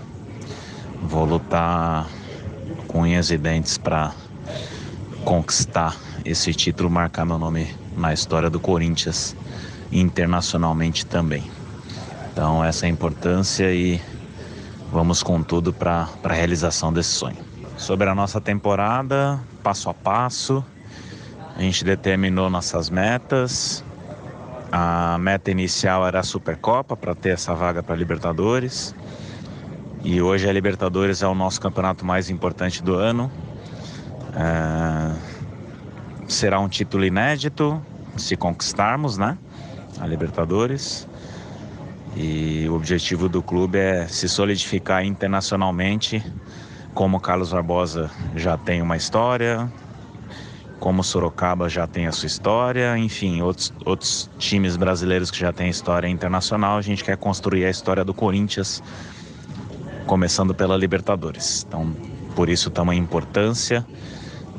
Vou 1.01 1.25
lutar 1.25 2.09
com 2.89 3.03
unhas 3.03 3.31
e 3.31 3.39
dentes 3.39 3.79
para 3.79 4.13
conquistar 5.25 5.97
esse 6.25 6.53
título, 6.53 6.91
marcar 6.91 7.25
meu 7.25 7.39
nome 7.39 7.73
na 7.97 8.13
história 8.13 8.51
do 8.51 8.59
Corinthians 8.59 9.37
internacionalmente 9.93 11.07
também. 11.07 11.51
Então, 12.33 12.65
essa 12.65 12.87
é 12.87 12.89
a 12.89 12.91
importância 12.91 13.73
e 13.73 14.01
vamos 14.91 15.23
com 15.23 15.43
tudo 15.43 15.73
para 15.73 16.09
a 16.25 16.33
realização 16.33 16.93
desse 16.93 17.11
sonho 17.11 17.53
sobre 17.83 18.09
a 18.09 18.15
nossa 18.15 18.41
temporada, 18.41 19.41
passo 19.63 19.91
a 19.91 19.95
passo. 19.95 20.65
A 21.57 21.61
gente 21.61 21.85
determinou 21.85 22.49
nossas 22.49 22.89
metas. 22.89 23.85
A 24.71 25.19
meta 25.19 25.51
inicial 25.51 26.07
era 26.07 26.21
a 26.21 26.23
Supercopa 26.23 26.97
para 26.97 27.15
ter 27.15 27.31
essa 27.31 27.55
vaga 27.55 27.83
para 27.83 27.97
Libertadores. 27.97 28.95
E 30.05 30.23
hoje 30.23 30.49
a 30.49 30.53
Libertadores 30.53 31.23
é 31.23 31.27
o 31.27 31.35
nosso 31.35 31.61
campeonato 31.61 32.07
mais 32.07 32.31
importante 32.31 32.83
do 32.83 32.95
ano. 32.95 33.31
É... 34.35 35.33
Será 36.29 36.61
um 36.61 36.69
título 36.69 37.05
inédito 37.05 37.83
se 38.17 38.37
conquistarmos, 38.37 39.19
né? 39.19 39.37
A 39.99 40.07
Libertadores. 40.07 41.07
E 42.17 42.67
o 42.69 42.75
objetivo 42.75 43.29
do 43.29 43.43
clube 43.43 43.79
é 43.79 44.07
se 44.07 44.29
solidificar 44.29 45.05
internacionalmente 45.05 46.23
como 46.95 47.19
Carlos 47.21 47.51
Barbosa 47.51 48.11
já 48.37 48.57
tem 48.57 48.83
uma 48.83 48.97
história, 48.97 49.71
como 50.79 51.03
Sorocaba 51.03 51.69
já 51.69 51.87
tem 51.87 52.07
a 52.07 52.13
sua 52.13 52.27
história, 52.27 52.99
enfim, 52.99 53.41
outros, 53.41 53.73
outros 53.85 54.31
times 54.39 54.77
brasileiros 54.77 55.31
que 55.31 55.39
já 55.39 55.53
têm 55.53 55.71
história 55.71 56.09
internacional, 56.09 56.77
a 56.77 56.83
gente 56.83 57.03
quer 57.03 57.17
construir 57.17 57.65
a 57.65 57.71
história 57.71 58.05
do 58.05 58.13
Corinthians, 58.13 58.83
começando 60.07 60.55
pela 60.55 60.77
Libertadores. 60.77 61.65
Então, 61.67 61.95
por 62.35 62.49
isso 62.49 62.71
tamanha 62.71 63.01
importância 63.01 63.87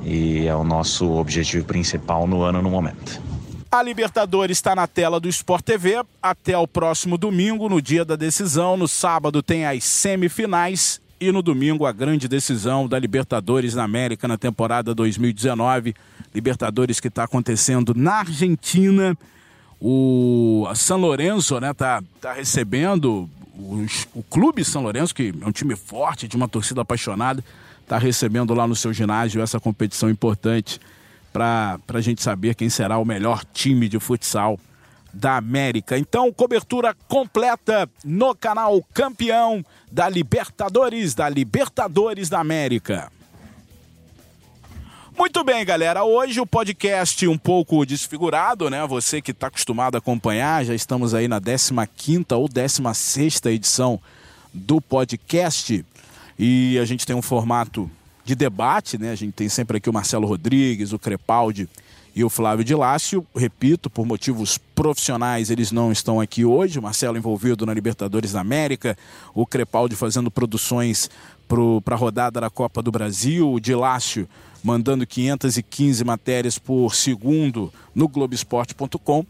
e 0.02 0.48
é 0.48 0.56
o 0.56 0.64
nosso 0.64 1.12
objetivo 1.12 1.66
principal 1.66 2.26
no 2.26 2.42
ano 2.42 2.62
no 2.62 2.70
momento. 2.70 3.33
A 3.74 3.82
Libertadores 3.82 4.60
está 4.60 4.76
na 4.76 4.86
tela 4.86 5.20
do 5.20 5.28
Sport 5.28 5.66
TV 5.66 6.06
até 6.22 6.56
o 6.56 6.68
próximo 6.68 7.18
domingo, 7.18 7.68
no 7.68 7.82
dia 7.82 8.06
da 8.06 8.16
decisão. 8.16 8.78
No 8.78 8.88
sábado 8.88 9.42
tem 9.42 9.66
as 9.66 9.84
semifinais 9.84 11.02
e 11.20 11.32
no 11.32 11.42
domingo, 11.42 11.88
a 11.88 11.92
grande 11.92 12.28
decisão 12.28 12.88
da 12.88 13.00
Libertadores 13.00 13.74
na 13.74 13.84
América 13.84 14.28
na 14.28 14.38
temporada 14.38 14.94
2019. 14.94 15.96
Libertadores 16.36 17.00
que 17.00 17.08
está 17.08 17.24
acontecendo 17.24 17.96
na 17.96 18.18
Argentina. 18.18 19.18
O 19.82 20.68
São 20.76 21.00
Lourenço 21.00 21.60
né, 21.60 21.74
tá, 21.74 22.04
tá 22.22 22.32
recebendo 22.32 23.28
os, 23.58 24.08
o 24.14 24.22
Clube 24.22 24.64
São 24.64 24.84
Lourenço, 24.84 25.16
que 25.16 25.34
é 25.42 25.48
um 25.48 25.52
time 25.52 25.76
forte, 25.76 26.28
de 26.28 26.36
uma 26.36 26.48
torcida 26.48 26.82
apaixonada, 26.82 27.44
está 27.82 27.98
recebendo 27.98 28.54
lá 28.54 28.68
no 28.68 28.76
seu 28.76 28.94
ginásio 28.94 29.42
essa 29.42 29.60
competição 29.60 30.12
importante 30.12 30.80
para 31.34 31.80
a 31.88 32.02
gente 32.02 32.22
saber 32.22 32.54
quem 32.54 32.70
será 32.70 33.00
o 33.00 33.06
melhor 33.06 33.44
time 33.52 33.90
de 33.90 34.00
futsal 34.00 34.60
da 35.12 35.36
América. 35.38 35.98
Então, 35.98 36.32
cobertura 36.32 36.96
completa 37.08 37.90
no 38.06 38.34
canal 38.36 38.82
Campeão 38.94 39.66
da 39.92 40.08
Libertadores, 40.08 41.14
da 41.14 41.28
Libertadores 41.28 42.30
da 42.30 42.40
América. 42.40 43.12
Muito 45.16 45.44
bem, 45.44 45.64
galera. 45.64 46.04
Hoje 46.04 46.40
o 46.42 46.46
podcast 46.46 47.28
um 47.28 47.38
pouco 47.38 47.86
desfigurado, 47.86 48.68
né? 48.70 48.86
Você 48.88 49.22
que 49.22 49.30
está 49.30 49.46
acostumado 49.46 49.94
a 49.94 50.00
acompanhar, 50.00 50.66
já 50.66 50.74
estamos 50.74 51.14
aí 51.14 51.28
na 51.28 51.40
15 51.40 52.26
ou 52.32 52.50
16 52.50 53.42
edição 53.46 54.00
do 54.52 54.82
podcast. 54.82 55.86
E 56.38 56.80
a 56.80 56.86
gente 56.86 57.06
tem 57.06 57.16
um 57.16 57.22
formato 57.22 57.90
de 58.24 58.36
debate, 58.36 58.98
né? 58.98 59.12
A 59.12 59.16
gente 59.16 59.34
tem 59.34 59.50
sempre 59.50 59.78
aqui 59.78 59.90
o 59.90 59.94
Marcelo 59.94 60.28
Rodrigues, 60.28 60.94
o 60.94 61.00
Crepaldi 61.00 61.68
e 62.16 62.24
o 62.24 62.30
Flávio 62.30 62.64
de 62.64 62.76
Lácio. 62.76 63.26
Repito, 63.36 63.90
por 63.90 64.06
motivos 64.06 64.58
profissionais, 64.58 65.50
eles 65.50 65.72
não 65.72 65.92
estão 65.92 66.22
aqui 66.22 66.46
hoje. 66.46 66.80
O 66.80 66.84
Marcelo 66.84 67.18
envolvido 67.18 67.66
na 67.66 67.74
Libertadores 67.74 68.32
da 68.32 68.42
América, 68.42 68.98
o 69.34 69.46
Crepaldi 69.46 69.96
fazendo 69.96 70.32
produções 70.32 71.10
para 71.48 71.96
a 71.96 71.98
rodada 71.98 72.40
da 72.40 72.50
Copa 72.50 72.82
do 72.82 72.92
Brasil, 72.92 73.52
o 73.52 73.60
de 73.60 73.76
Lácio 73.76 74.28
mandando 74.64 75.06
515 75.06 76.04
matérias 76.06 76.58
por 76.58 76.96
segundo 76.96 77.72
no 77.94 78.08
Globoesporte.com. 78.08 79.26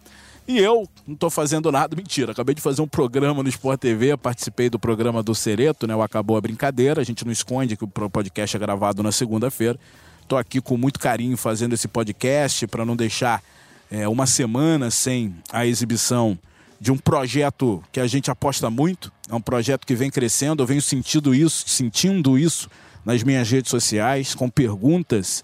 E 0.47 0.57
eu 0.57 0.87
não 1.07 1.13
estou 1.13 1.29
fazendo 1.29 1.71
nada, 1.71 1.95
mentira. 1.95 2.33
Acabei 2.33 2.53
de 2.53 2.61
fazer 2.61 2.81
um 2.81 2.87
programa 2.87 3.41
no 3.41 3.49
Sport 3.49 3.79
TV, 3.79 4.17
participei 4.17 4.69
do 4.69 4.77
programa 4.77 5.23
do 5.23 5.33
Cereto, 5.33 5.87
né? 5.87 5.95
O 5.95 6.01
Acabou 6.01 6.35
a 6.35 6.41
Brincadeira. 6.41 6.99
A 6.99 7.03
gente 7.03 7.23
não 7.23 7.31
esconde 7.31 7.77
que 7.77 7.83
o 7.83 7.87
podcast 7.87 8.55
é 8.55 8.59
gravado 8.59 9.01
na 9.01 9.11
segunda-feira. 9.11 9.79
Estou 10.21 10.37
aqui 10.37 10.59
com 10.59 10.75
muito 10.75 10.99
carinho 10.99 11.37
fazendo 11.37 11.73
esse 11.73 11.87
podcast 11.87 12.67
para 12.67 12.83
não 12.83 12.95
deixar 12.95 13.41
é, 13.89 14.07
uma 14.07 14.25
semana 14.25 14.91
sem 14.91 15.33
a 15.51 15.65
exibição 15.65 16.37
de 16.79 16.91
um 16.91 16.97
projeto 16.97 17.81
que 17.91 17.99
a 17.99 18.07
gente 18.07 18.29
aposta 18.29 18.69
muito. 18.69 19.13
É 19.29 19.35
um 19.35 19.41
projeto 19.41 19.87
que 19.87 19.95
vem 19.95 20.11
crescendo. 20.11 20.61
Eu 20.61 20.67
venho 20.67 20.81
sentindo 20.81 21.33
isso, 21.33 21.63
sentindo 21.69 22.37
isso 22.37 22.69
nas 23.05 23.23
minhas 23.23 23.49
redes 23.49 23.71
sociais, 23.71 24.35
com 24.35 24.49
perguntas 24.49 25.41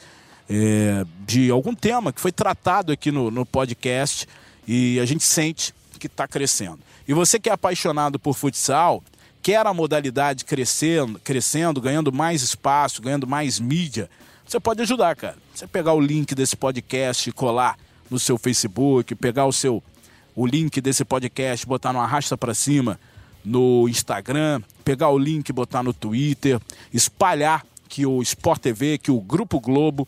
é, 0.50 1.06
de 1.26 1.50
algum 1.50 1.74
tema 1.74 2.12
que 2.12 2.20
foi 2.20 2.34
tratado 2.34 2.92
aqui 2.92 3.12
no, 3.12 3.32
no 3.32 3.46
podcast 3.46 4.28
e 4.72 5.00
a 5.00 5.06
gente 5.06 5.24
sente 5.24 5.74
que 6.00 6.06
está 6.06 6.28
crescendo. 6.28 6.78
E 7.08 7.14
você 7.14 7.40
que 7.40 7.50
é 7.50 7.52
apaixonado 7.52 8.20
por 8.20 8.36
futsal, 8.36 9.04
quer 9.42 9.66
a 9.66 9.74
modalidade 9.74 10.46
crescendo, 10.46 11.20
crescendo, 11.24 11.82
ganhando 11.82 12.14
mais 12.14 12.44
espaço, 12.44 13.02
ganhando 13.02 13.26
mais 13.26 13.60
mídia, 13.60 14.08
você 14.46 14.60
pode 14.60 14.84
ajudar, 14.84 15.16
cara. 15.16 15.38
Você 15.56 15.66
pegar 15.66 15.94
o 15.94 16.00
link 16.00 16.36
desse 16.36 16.56
podcast 16.56 17.28
e 17.28 17.34
colar 17.34 17.80
no 18.12 18.20
seu 18.20 18.38
Facebook, 18.38 19.16
pegar 19.16 19.48
o 19.48 19.52
seu 19.52 19.82
o 20.36 20.46
link 20.46 20.80
desse 20.80 21.04
podcast, 21.04 21.66
botar 21.66 21.92
no 21.92 22.00
arrasta 22.00 22.38
para 22.38 22.54
cima 22.54 23.00
no 23.44 23.90
Instagram, 23.90 24.62
pegar 24.86 25.10
o 25.10 25.18
link, 25.18 25.52
botar 25.52 25.82
no 25.82 25.94
Twitter, 25.94 26.60
espalhar 26.94 27.66
que 27.88 28.06
o 28.06 28.22
Sport 28.22 28.62
TV, 28.62 29.00
que 29.00 29.10
o 29.10 29.20
Grupo 29.20 29.60
Globo, 29.60 30.08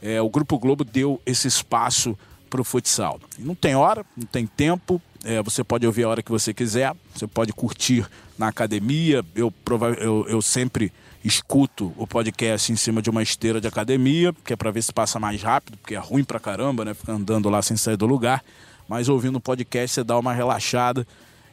é, 0.00 0.20
o 0.22 0.30
Grupo 0.30 0.58
Globo 0.58 0.82
deu 0.82 1.20
esse 1.26 1.46
espaço 1.46 2.16
para 2.48 2.60
o 2.60 2.64
futsal. 2.64 3.20
Não 3.38 3.54
tem 3.54 3.74
hora, 3.74 4.04
não 4.16 4.26
tem 4.26 4.46
tempo, 4.46 5.00
é, 5.24 5.42
você 5.42 5.64
pode 5.64 5.86
ouvir 5.86 6.04
a 6.04 6.08
hora 6.08 6.22
que 6.22 6.30
você 6.30 6.54
quiser, 6.54 6.94
você 7.14 7.26
pode 7.26 7.52
curtir 7.52 8.06
na 8.38 8.48
academia. 8.48 9.24
Eu, 9.34 9.52
eu, 10.00 10.26
eu 10.28 10.42
sempre 10.42 10.92
escuto 11.24 11.92
o 11.96 12.06
podcast 12.06 12.72
em 12.72 12.76
cima 12.76 13.02
de 13.02 13.10
uma 13.10 13.22
esteira 13.22 13.60
de 13.60 13.66
academia, 13.66 14.32
que 14.44 14.52
é 14.52 14.56
para 14.56 14.70
ver 14.70 14.82
se 14.82 14.92
passa 14.92 15.18
mais 15.18 15.42
rápido, 15.42 15.76
porque 15.78 15.94
é 15.94 15.98
ruim 15.98 16.24
pra 16.24 16.38
caramba, 16.38 16.84
né? 16.84 16.94
Ficar 16.94 17.12
andando 17.12 17.50
lá 17.50 17.60
sem 17.60 17.76
sair 17.76 17.96
do 17.96 18.06
lugar. 18.06 18.44
Mas 18.88 19.08
ouvindo 19.08 19.36
o 19.36 19.40
podcast 19.40 19.94
você 19.94 20.04
dá 20.04 20.18
uma 20.18 20.32
relaxada 20.32 21.06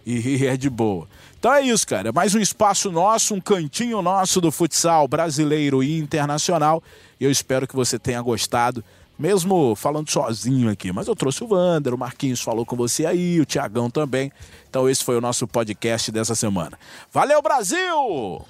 e 0.05 0.45
é 0.45 0.55
de 0.55 0.69
boa. 0.69 1.07
Então 1.39 1.51
é 1.51 1.61
isso, 1.61 1.87
cara. 1.87 2.09
É 2.09 2.11
mais 2.11 2.35
um 2.35 2.39
espaço 2.39 2.91
nosso, 2.91 3.33
um 3.33 3.41
cantinho 3.41 4.01
nosso 4.01 4.39
do 4.39 4.51
futsal 4.51 5.07
brasileiro 5.07 5.83
e 5.83 5.97
internacional. 5.97 6.83
Eu 7.19 7.31
espero 7.31 7.67
que 7.67 7.75
você 7.75 7.97
tenha 7.97 8.21
gostado 8.21 8.83
mesmo 9.17 9.75
falando 9.75 10.09
sozinho 10.09 10.69
aqui, 10.69 10.91
mas 10.91 11.07
eu 11.07 11.15
trouxe 11.15 11.43
o 11.43 11.47
Vander, 11.47 11.93
o 11.93 11.97
Marquinhos 11.97 12.41
falou 12.41 12.65
com 12.65 12.75
você 12.75 13.05
aí, 13.05 13.39
o 13.39 13.45
Tiagão 13.45 13.89
também. 13.89 14.31
Então 14.69 14.89
esse 14.89 15.03
foi 15.03 15.17
o 15.17 15.21
nosso 15.21 15.47
podcast 15.47 16.11
dessa 16.11 16.35
semana. 16.35 16.77
Valeu, 17.11 17.41
Brasil! 17.41 18.45